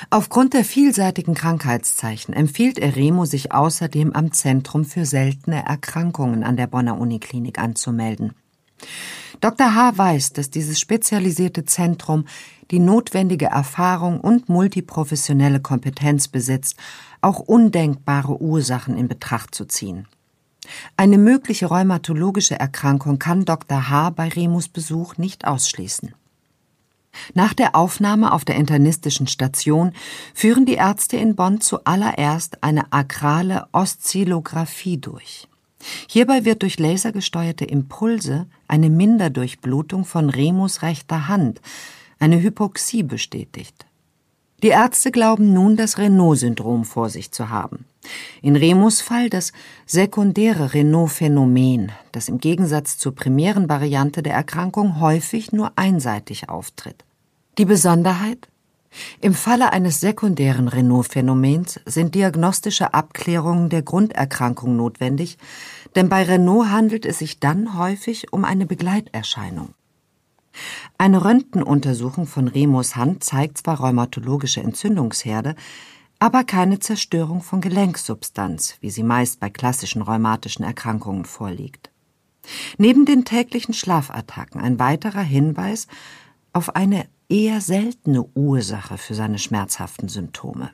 [0.10, 6.58] Aufgrund der vielseitigen Krankheitszeichen empfiehlt er Remo, sich außerdem am Zentrum für seltene Erkrankungen an
[6.58, 8.34] der Bonner Uniklinik anzumelden.
[9.42, 9.76] Dr.
[9.76, 9.98] H.
[9.98, 12.26] weiß, dass dieses spezialisierte Zentrum
[12.72, 16.78] die notwendige Erfahrung und multiprofessionelle Kompetenz besitzt,
[17.24, 20.08] auch undenkbare Ursachen in Betracht zu ziehen.
[20.96, 23.90] Eine mögliche rheumatologische Erkrankung kann Dr.
[23.90, 24.12] H.
[24.12, 26.14] bei Remus Besuch nicht ausschließen.
[27.34, 29.94] Nach der Aufnahme auf der internistischen Station
[30.34, 35.48] führen die Ärzte in Bonn zuallererst eine akrale Oszillographie durch.
[36.08, 41.62] Hierbei wird durch lasergesteuerte Impulse eine Minderdurchblutung von Remus rechter Hand,
[42.20, 43.86] eine Hypoxie bestätigt.
[44.64, 47.84] Die Ärzte glauben nun, das Renault-Syndrom vor sich zu haben.
[48.42, 49.52] In Remus Fall das
[49.86, 57.04] sekundäre Renault-Phänomen, das im Gegensatz zur primären Variante der Erkrankung häufig nur einseitig auftritt.
[57.58, 58.48] Die Besonderheit?
[59.20, 65.38] Im Falle eines sekundären Renault-Phänomens sind diagnostische Abklärungen der Grunderkrankung notwendig,
[65.96, 69.74] denn bei Renault handelt es sich dann häufig um eine Begleiterscheinung.
[70.98, 75.56] Eine Röntgenuntersuchung von Remus Hand zeigt zwar rheumatologische Entzündungsherde,
[76.20, 81.92] aber keine Zerstörung von Gelenksubstanz, wie sie meist bei klassischen rheumatischen Erkrankungen vorliegt.
[82.78, 85.88] Neben den täglichen Schlafattacken ein weiterer Hinweis
[86.52, 90.72] auf eine eher seltene Ursache für seine schmerzhaften Symptome.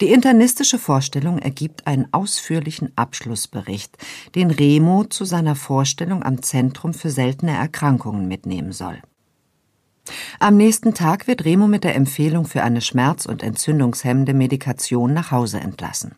[0.00, 3.96] Die internistische Vorstellung ergibt einen ausführlichen Abschlussbericht,
[4.34, 9.00] den Remo zu seiner Vorstellung am Zentrum für seltene Erkrankungen mitnehmen soll.
[10.38, 15.30] Am nächsten Tag wird Remo mit der Empfehlung für eine schmerz- und entzündungshemmende Medikation nach
[15.30, 16.14] Hause entlassen.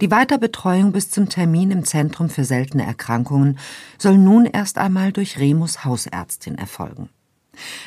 [0.00, 3.58] Die Weiterbetreuung bis zum Termin im Zentrum für seltene Erkrankungen
[3.98, 7.10] soll nun erst einmal durch Remus Hausärztin erfolgen.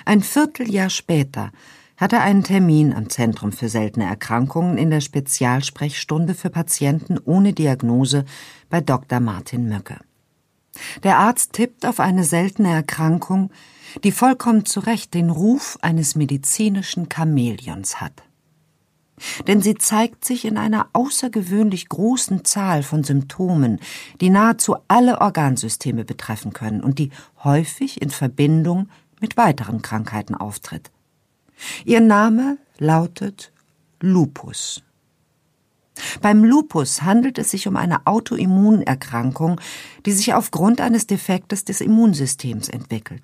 [0.06, 1.52] Ein Vierteljahr später
[1.98, 7.54] hat er einen Termin am Zentrum für seltene Erkrankungen in der Spezialsprechstunde für Patienten ohne
[7.54, 8.26] Diagnose
[8.70, 9.20] bei Dr.
[9.20, 9.98] Martin Möcke.
[11.04, 13.52] Der Arzt tippt auf eine seltene Erkrankung,
[14.04, 18.24] die vollkommen zu Recht den Ruf eines medizinischen Chamäleons hat.
[19.48, 23.80] Denn sie zeigt sich in einer außergewöhnlich großen Zahl von Symptomen,
[24.20, 27.12] die nahezu alle Organsysteme betreffen können und die
[27.44, 28.90] häufig in Verbindung
[29.22, 30.92] mit weiteren Krankheiten auftritt.
[31.86, 33.52] Ihr Name lautet
[34.00, 34.84] Lupus.
[36.22, 39.62] Beim Lupus handelt es sich um eine Autoimmunerkrankung,
[40.06, 43.22] die sich aufgrund eines Defektes des Immunsystems entwickelt.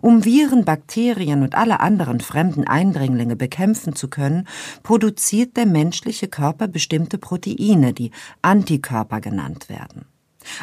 [0.00, 4.48] Um Viren, Bakterien und alle anderen fremden Eindringlinge bekämpfen zu können,
[4.82, 8.10] produziert der menschliche Körper bestimmte Proteine, die
[8.42, 10.06] Antikörper genannt werden.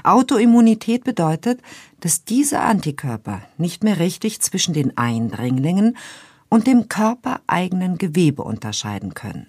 [0.03, 1.61] Autoimmunität bedeutet,
[1.99, 5.97] dass diese Antikörper nicht mehr richtig zwischen den Eindringlingen
[6.53, 9.47] und dem körpereigenen Gewebe unterscheiden können.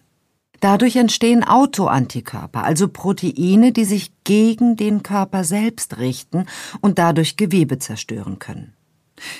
[0.60, 6.46] Dadurch entstehen Autoantikörper, also Proteine, die sich gegen den Körper selbst richten
[6.80, 8.72] und dadurch Gewebe zerstören können.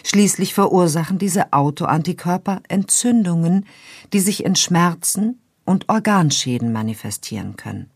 [0.05, 3.65] Schließlich verursachen diese Autoantikörper Entzündungen,
[4.13, 7.89] die sich in Schmerzen und Organschäden manifestieren können.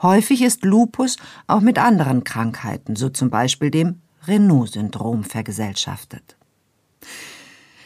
[0.00, 6.38] Häufig ist Lupus auch mit anderen Krankheiten, so zum Beispiel dem Renault-Syndrom, vergesellschaftet.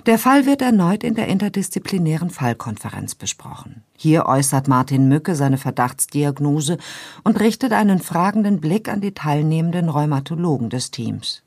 [0.06, 3.82] Der Fall wird erneut in der interdisziplinären Fallkonferenz besprochen.
[3.96, 6.78] Hier äußert Martin Mücke seine Verdachtsdiagnose
[7.22, 11.42] und richtet einen fragenden Blick an die teilnehmenden Rheumatologen des Teams.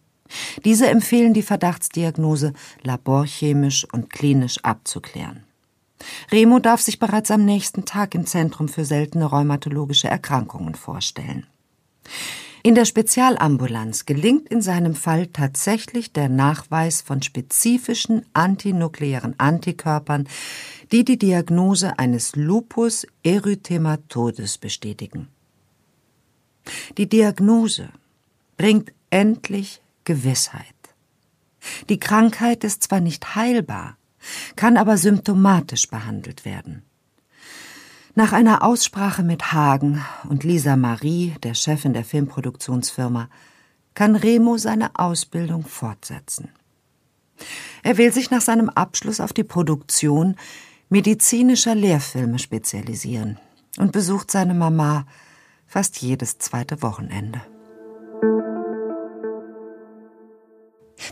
[0.65, 5.43] Diese empfehlen die Verdachtsdiagnose laborchemisch und klinisch abzuklären.
[6.31, 11.47] Remo darf sich bereits am nächsten Tag im Zentrum für seltene rheumatologische Erkrankungen vorstellen.
[12.65, 20.30] In der Spezialambulanz gelingt in seinem Fall tatsächlich der Nachweis von spezifischen antinukleären Antikörpern,
[20.93, 25.28] die die Diagnose eines Lupus erythematodes bestätigen.
[26.97, 27.89] Die Diagnose
[28.56, 30.63] bringt endlich Gewissheit.
[31.89, 33.97] Die Krankheit ist zwar nicht heilbar,
[34.56, 36.84] kann aber symptomatisch behandelt werden.
[38.15, 43.28] Nach einer Aussprache mit Hagen und Lisa Marie, der Chefin der Filmproduktionsfirma,
[43.95, 46.49] kann Remo seine Ausbildung fortsetzen.
[47.82, 50.36] Er will sich nach seinem Abschluss auf die Produktion
[50.89, 53.39] medizinischer Lehrfilme spezialisieren
[53.80, 55.08] und besucht seine Mama
[55.65, 57.41] fast jedes zweite Wochenende.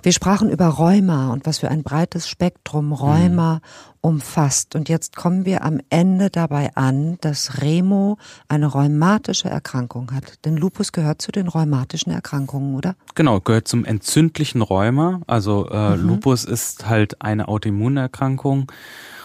[0.03, 3.59] Wir sprachen über Rheuma und was für ein breites Spektrum Rheuma mhm.
[4.01, 4.75] umfasst.
[4.75, 10.45] Und jetzt kommen wir am Ende dabei an, dass Remo eine rheumatische Erkrankung hat.
[10.45, 12.95] Denn Lupus gehört zu den rheumatischen Erkrankungen, oder?
[13.15, 15.21] Genau, gehört zum entzündlichen Rheuma.
[15.27, 16.07] Also äh, mhm.
[16.07, 18.71] Lupus ist halt eine Autoimmunerkrankung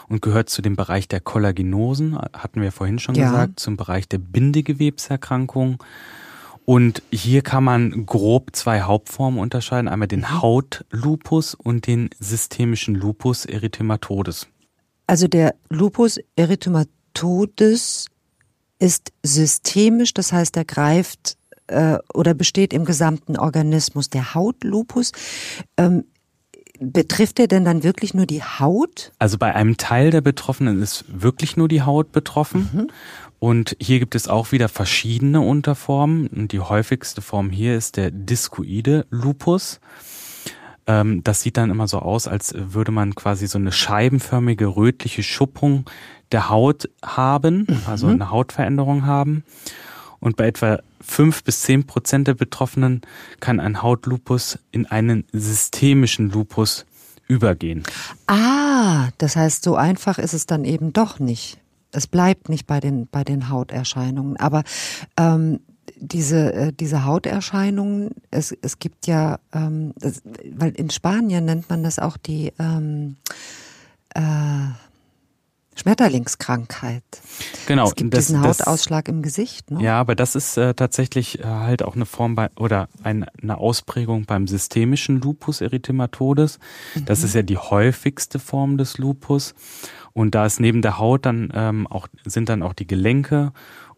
[0.08, 3.30] und gehört zu dem Bereich der Kollagenosen, hatten wir vorhin schon ja.
[3.30, 5.82] gesagt, zum Bereich der Bindegewebserkrankung.
[6.66, 9.86] Und hier kann man grob zwei Hauptformen unterscheiden.
[9.86, 10.42] Einmal den mhm.
[10.42, 14.48] Hautlupus und den systemischen Lupus erythematodes.
[15.06, 18.06] Also der Lupus erythematodes
[18.80, 24.10] ist systemisch, das heißt, er greift äh, oder besteht im gesamten Organismus.
[24.10, 25.12] Der Hautlupus
[25.76, 26.02] ähm,
[26.78, 29.12] Betrifft er denn dann wirklich nur die Haut?
[29.18, 32.68] Also bei einem Teil der Betroffenen ist wirklich nur die Haut betroffen.
[32.72, 32.86] Mhm.
[33.46, 36.26] Und hier gibt es auch wieder verschiedene Unterformen.
[36.26, 39.78] Und die häufigste Form hier ist der discoide Lupus.
[40.88, 45.22] Ähm, das sieht dann immer so aus, als würde man quasi so eine scheibenförmige rötliche
[45.22, 45.88] Schuppung
[46.32, 47.82] der Haut haben, mhm.
[47.86, 49.44] also eine Hautveränderung haben.
[50.18, 53.02] Und bei etwa fünf bis zehn Prozent der Betroffenen
[53.38, 56.84] kann ein Hautlupus in einen systemischen Lupus
[57.28, 57.84] übergehen.
[58.26, 61.60] Ah, das heißt, so einfach ist es dann eben doch nicht.
[61.96, 64.36] Es bleibt nicht bei den, bei den Hauterscheinungen.
[64.36, 64.62] Aber
[65.16, 65.60] ähm,
[65.96, 70.22] diese, äh, diese Hauterscheinungen, es, es gibt ja, ähm, das,
[70.52, 73.16] weil in Spanien nennt man das auch die ähm,
[74.14, 74.20] äh,
[75.74, 77.02] Schmetterlingskrankheit.
[77.66, 77.86] Genau.
[77.86, 79.70] Es gibt das, diesen das- Hautausschlag im Gesicht.
[79.70, 79.82] Ne?
[79.82, 83.58] Ja, aber das ist äh, tatsächlich äh, halt auch eine Form bei, oder ein, eine
[83.58, 86.58] Ausprägung beim systemischen Lupus erythematodes.
[87.04, 89.54] Das ist ja die häufigste Form des Lupus.
[90.16, 93.52] Und da ist neben der Haut dann ähm, auch, sind dann auch die Gelenke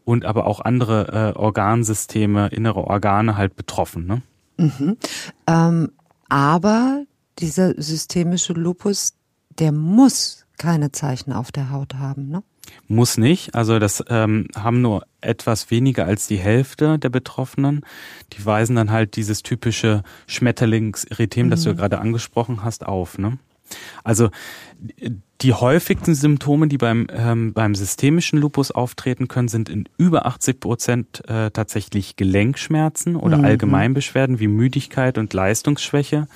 [0.04, 4.04] und aber auch andere äh, Organsysteme, innere Organe halt betroffen.
[4.06, 4.22] Ne?
[5.46, 5.92] Ähm,
[6.28, 7.04] aber
[7.38, 9.12] dieser systemische Lupus,
[9.60, 12.30] der muss keine Zeichen auf der Haut haben.
[12.30, 12.42] Ne?
[12.88, 13.54] Muss nicht.
[13.54, 17.82] Also das ähm, haben nur etwas weniger als die Hälfte der Betroffenen.
[18.32, 23.18] Die weisen dann halt dieses typische Schmetterlingserythem, das du ja gerade angesprochen hast, auf.
[23.18, 23.38] Ne?
[24.04, 24.30] Also
[25.40, 30.60] die häufigsten Symptome, die beim, ähm, beim systemischen Lupus auftreten können, sind in über 80
[30.60, 36.26] Prozent äh, tatsächlich Gelenkschmerzen oder Allgemeinbeschwerden wie Müdigkeit und Leistungsschwäche.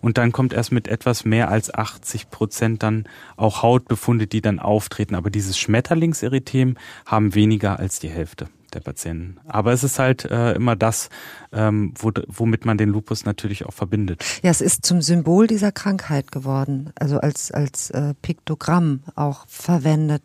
[0.00, 3.04] Und dann kommt erst mit etwas mehr als 80 Prozent dann
[3.36, 5.14] auch Hautbefunde, die dann auftreten.
[5.14, 9.38] Aber dieses Schmetterlingserythem haben weniger als die Hälfte der Patienten.
[9.46, 11.08] Aber es ist halt äh, immer das,
[11.52, 14.24] ähm, wo, womit man den Lupus natürlich auch verbindet.
[14.42, 20.22] Ja, es ist zum Symbol dieser Krankheit geworden, also als, als äh, Piktogramm auch verwendet.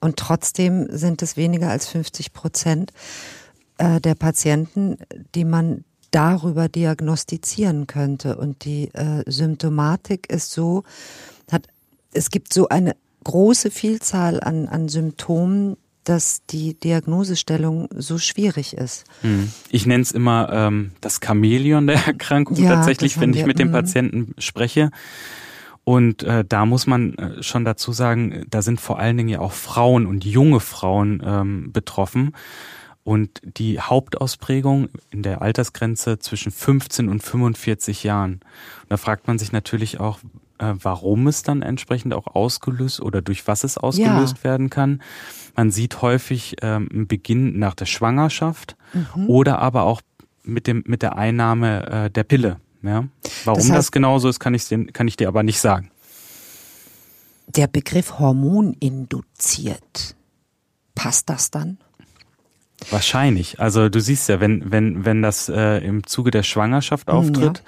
[0.00, 2.92] Und trotzdem sind es weniger als 50 Prozent
[3.78, 4.98] äh, der Patienten,
[5.34, 8.36] die man darüber diagnostizieren könnte.
[8.36, 10.84] Und die äh, Symptomatik ist so,
[11.50, 11.66] hat,
[12.12, 15.76] es gibt so eine große Vielzahl an, an Symptomen,
[16.08, 19.04] dass die Diagnosestellung so schwierig ist.
[19.22, 19.50] Hm.
[19.70, 23.58] Ich nenne es immer ähm, das Chamäleon der Erkrankung Ja, tatsächlich, wenn ich wir, mit
[23.58, 23.72] dem mhm.
[23.72, 24.90] Patienten spreche.
[25.82, 29.40] Und äh, da muss man äh, schon dazu sagen, da sind vor allen Dingen ja
[29.40, 32.32] auch Frauen und junge Frauen ähm, betroffen.
[33.06, 38.32] Und die Hauptausprägung in der Altersgrenze zwischen 15 und 45 Jahren.
[38.34, 38.42] Und
[38.88, 40.18] da fragt man sich natürlich auch,
[40.58, 45.02] äh, warum es dann entsprechend auch ausgelöst oder durch was es ausgelöst werden kann.
[45.54, 48.76] Man sieht häufig ähm, einen Beginn nach der Schwangerschaft
[49.28, 50.02] oder aber auch
[50.42, 52.56] mit dem mit der Einnahme äh, der Pille.
[52.82, 53.04] Ja?
[53.44, 55.92] Warum Das das, heißt- genauso ist, kann ich, dir- kann ich dir aber nicht sagen.
[57.54, 60.16] Der Begriff hormoninduziert,
[60.96, 61.78] passt das dann?
[62.90, 63.58] Wahrscheinlich.
[63.60, 67.62] Also du siehst ja, wenn, wenn, wenn das äh, im Zuge der Schwangerschaft auftritt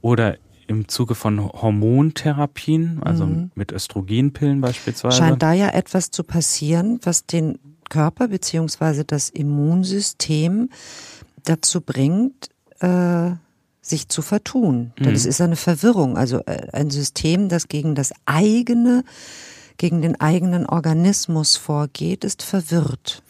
[0.00, 0.36] oder
[0.66, 5.16] im Zuge von Hormontherapien, also mit Östrogenpillen beispielsweise.
[5.16, 10.70] Scheint da ja etwas zu passieren, was den Körper beziehungsweise das Immunsystem
[11.44, 12.48] dazu bringt,
[12.80, 13.32] äh,
[13.82, 14.92] sich zu vertun.
[14.98, 19.04] Denn es ist eine Verwirrung, also äh, ein System, das gegen das eigene,
[19.76, 23.22] gegen den eigenen Organismus vorgeht, ist verwirrt.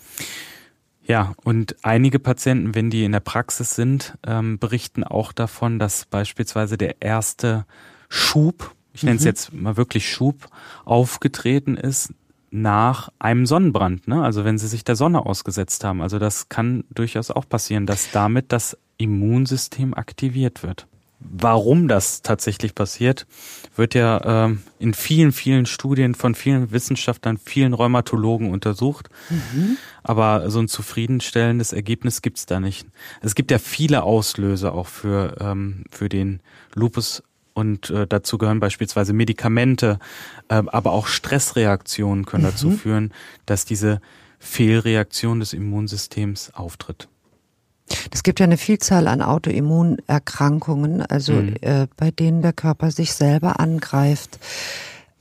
[1.05, 6.05] Ja, und einige Patienten, wenn die in der Praxis sind, ähm, berichten auch davon, dass
[6.07, 7.67] beispielsweise der erste
[8.09, 10.49] Schub, ich nenne es jetzt mal wirklich Schub,
[10.85, 12.15] aufgetreten ist
[12.51, 14.07] nach einem Sonnenbrand.
[14.07, 14.23] Ne?
[14.23, 16.03] Also wenn sie sich der Sonne ausgesetzt haben.
[16.03, 20.87] Also das kann durchaus auch passieren, dass damit das Immunsystem aktiviert wird.
[21.31, 23.27] Warum das tatsächlich passiert,
[23.77, 29.09] wird ja ähm, in vielen, vielen Studien von vielen Wissenschaftlern, vielen Rheumatologen untersucht.
[30.03, 32.87] Aber so ein zufriedenstellendes Ergebnis gibt's da nicht.
[33.21, 36.41] Es gibt ja viele Auslöser auch für, ähm, für den
[36.75, 37.23] Lupus
[37.55, 39.99] und äh, dazu gehören beispielsweise Medikamente,
[40.49, 43.13] äh, aber auch Stressreaktionen können dazu führen,
[43.47, 44.01] dass diese
[44.39, 47.09] Fehlreaktion des Immunsystems auftritt.
[48.11, 51.55] Es gibt ja eine Vielzahl an Autoimmunerkrankungen, also Mhm.
[51.61, 54.39] äh, bei denen der Körper sich selber angreift.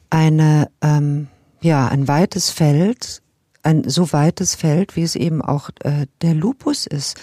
[0.10, 1.28] Eine, ähm,
[1.62, 3.22] ja, ein weites Feld,
[3.64, 7.18] ein so weites Feld, wie es eben auch äh, der Lupus ist,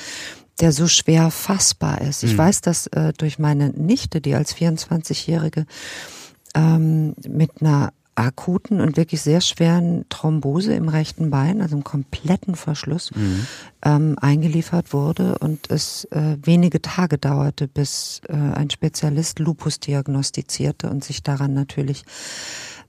[0.61, 2.25] der so schwer fassbar ist.
[2.25, 5.67] Ich weiß das äh, durch meine Nichte, die als 24-Jährige
[6.55, 12.57] ähm, mit einer akuten und wirklich sehr schweren Thrombose im rechten Bein, also einem kompletten
[12.57, 13.11] Verschluss,
[13.83, 20.91] ähm, eingeliefert wurde und es äh, wenige Tage dauerte, bis äh, ein Spezialist Lupus diagnostizierte
[20.91, 22.05] und sich daran natürlich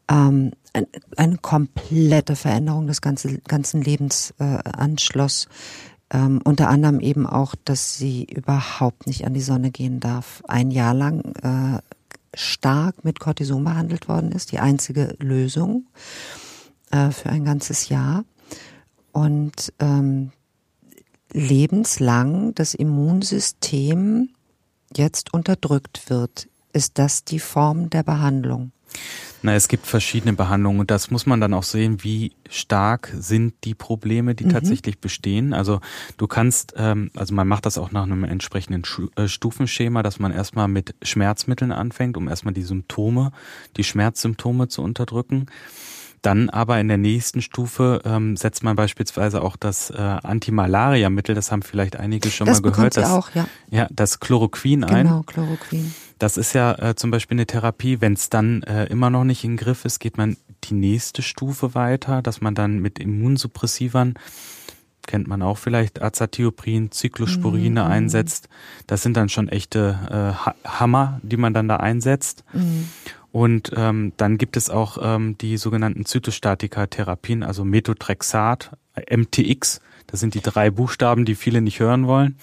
[0.09, 5.47] ähm, ein, eine komplette Veränderung des ganzen, ganzen Lebens äh, anschloss.
[6.11, 10.41] Ähm, unter anderem eben auch, dass sie überhaupt nicht an die Sonne gehen darf.
[10.47, 11.81] Ein Jahr lang äh,
[12.33, 15.87] stark mit Cortison behandelt worden ist, die einzige Lösung
[16.91, 18.25] äh, für ein ganzes Jahr.
[19.11, 20.31] Und ähm,
[21.31, 24.29] lebenslang das Immunsystem
[24.95, 28.71] jetzt unterdrückt wird ist das die Form der Behandlung?
[29.41, 33.53] Na, es gibt verschiedene Behandlungen und das muss man dann auch sehen, wie stark sind
[33.63, 34.49] die Probleme, die mhm.
[34.49, 35.53] tatsächlich bestehen.
[35.53, 35.79] Also
[36.17, 38.83] du kannst, ähm, also man macht das auch nach einem entsprechenden
[39.15, 43.31] äh, Stufenschema, dass man erstmal mit Schmerzmitteln anfängt, um erstmal die Symptome,
[43.77, 45.45] die Schmerzsymptome zu unterdrücken.
[46.21, 51.51] Dann aber in der nächsten Stufe ähm, setzt man beispielsweise auch das äh, Antimalaria-Mittel, das
[51.51, 52.97] haben vielleicht einige schon das mal gehört.
[52.97, 53.47] Das auch, ja.
[53.69, 55.05] Ja, das Chloroquin genau, ein.
[55.07, 55.93] Genau, Chloroquin.
[56.17, 58.01] Das ist ja äh, zum Beispiel eine Therapie.
[58.01, 61.73] Wenn es dann äh, immer noch nicht in Griff ist, geht man die nächste Stufe
[61.75, 64.15] weiter, dass man dann mit Immunsuppressivern
[65.09, 67.91] kennt man auch vielleicht Azathioprin, Cyclosporine mhm.
[67.91, 68.47] einsetzt.
[68.85, 72.43] Das sind dann schon echte äh, Hammer, die man dann da einsetzt.
[72.53, 72.87] Mhm.
[73.31, 78.71] Und ähm, dann gibt es auch ähm, die sogenannten Zytostatika-Therapien, also Methotrexat,
[79.09, 79.81] MTX.
[80.07, 82.37] Das sind die drei Buchstaben, die viele nicht hören wollen.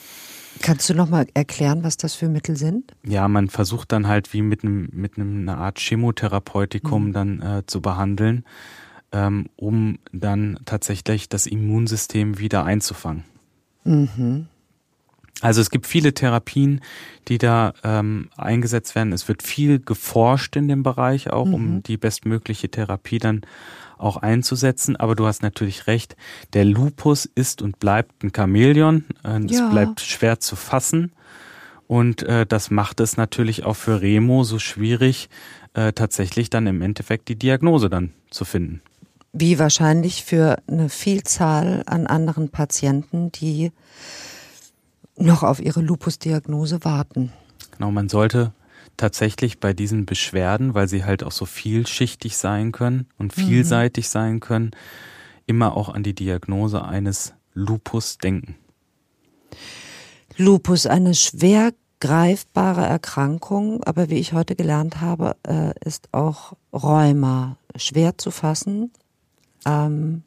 [0.63, 2.93] Kannst du noch mal erklären, was das für Mittel sind?
[3.05, 7.13] Ja, man versucht dann halt wie mit einem mit einem einer Art Chemotherapeutikum mhm.
[7.13, 8.45] dann äh, zu behandeln,
[9.13, 13.25] ähm, um dann tatsächlich das Immunsystem wieder einzufangen.
[13.85, 14.47] Mhm.
[15.43, 16.81] Also es gibt viele Therapien,
[17.29, 19.13] die da ähm, eingesetzt werden.
[19.13, 21.55] Es wird viel geforscht in dem Bereich auch, mhm.
[21.55, 23.43] um die bestmögliche Therapie dann
[23.99, 24.97] auch einzusetzen.
[24.97, 26.17] Aber du hast natürlich recht,
[26.55, 29.05] der Lupus ist und bleibt ein Chamäleon.
[29.25, 29.69] Äh, es ja.
[29.69, 31.13] bleibt schwer zu fassen.
[31.87, 35.29] Und äh, das macht es natürlich auch für Remo so schwierig,
[35.75, 38.81] äh, tatsächlich dann im Endeffekt die Diagnose dann zu finden.
[39.33, 43.71] Wie wahrscheinlich für eine Vielzahl an anderen Patienten, die
[45.17, 47.33] noch auf ihre Lupusdiagnose warten.
[47.73, 48.53] Genau, man sollte
[48.97, 53.43] tatsächlich bei diesen Beschwerden, weil sie halt auch so vielschichtig sein können und mhm.
[53.43, 54.11] vielseitig mhm.
[54.11, 54.71] sein können,
[55.47, 58.57] immer auch an die Diagnose eines Lupus denken.
[60.37, 67.57] Lupus, eine schwer greifbare Erkrankung, aber wie ich heute gelernt habe, äh, ist auch Rheuma
[67.75, 68.93] schwer zu fassen
[69.65, 70.23] ähm,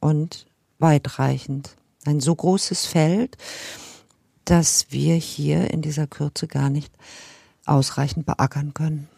[0.00, 0.46] und
[0.78, 1.76] weitreichend.
[2.04, 3.36] Ein so großes Feld,
[4.44, 6.92] dass wir hier in dieser Kürze gar nicht
[7.64, 9.08] ausreichend beackern können.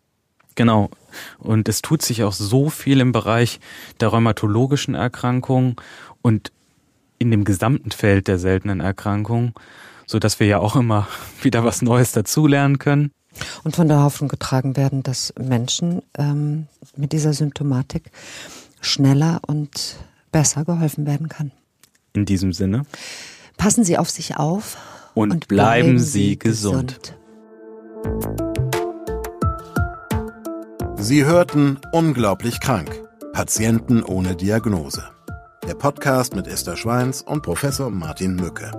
[0.55, 0.91] Genau.
[1.39, 3.61] Und es tut sich auch so viel im Bereich
[4.01, 5.77] der rheumatologischen Erkrankungen
[6.23, 6.53] und
[7.19, 9.55] in dem gesamten Feld der seltenen Erkrankungen,
[10.07, 11.09] so dass wir ja auch immer
[11.43, 13.11] wieder was Neues dazulernen können.
[13.65, 18.13] Und von der Hoffnung getragen werden, dass Menschen ähm, mit dieser Symptomatik
[18.81, 19.97] schneller und
[20.31, 21.51] besser geholfen werden kann.
[22.13, 22.87] In diesem Sinne.
[23.57, 24.77] Passen Sie auf sich auf
[25.15, 27.01] und, und bleiben, bleiben, Sie gesund.
[27.01, 27.19] gesund.
[30.99, 32.91] Sie hörten Unglaublich krank.
[33.33, 35.05] Patienten ohne Diagnose.
[35.67, 38.71] Der Podcast mit Esther Schweins und Professor Martin Mücke.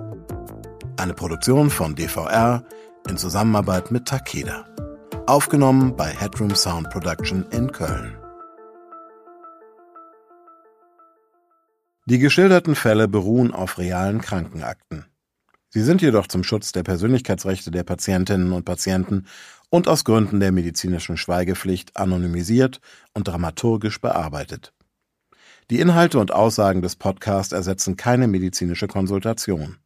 [0.96, 2.64] Eine Produktion von DVR
[3.08, 4.64] in Zusammenarbeit mit Takeda.
[5.26, 8.16] Aufgenommen bei Headroom Sound Production in Köln.
[12.06, 15.06] Die geschilderten Fälle beruhen auf realen Krankenakten.
[15.76, 19.26] Sie sind jedoch zum Schutz der Persönlichkeitsrechte der Patientinnen und Patienten
[19.68, 22.80] und aus Gründen der medizinischen Schweigepflicht anonymisiert
[23.12, 24.72] und dramaturgisch bearbeitet.
[25.68, 29.76] Die Inhalte und Aussagen des Podcasts ersetzen keine medizinische Konsultation.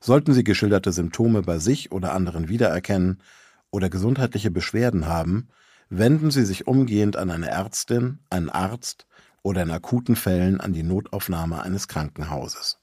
[0.00, 3.22] Sollten Sie geschilderte Symptome bei sich oder anderen wiedererkennen
[3.70, 5.46] oder gesundheitliche Beschwerden haben,
[5.90, 9.06] wenden Sie sich umgehend an eine Ärztin, einen Arzt
[9.42, 12.80] oder in akuten Fällen an die Notaufnahme eines Krankenhauses.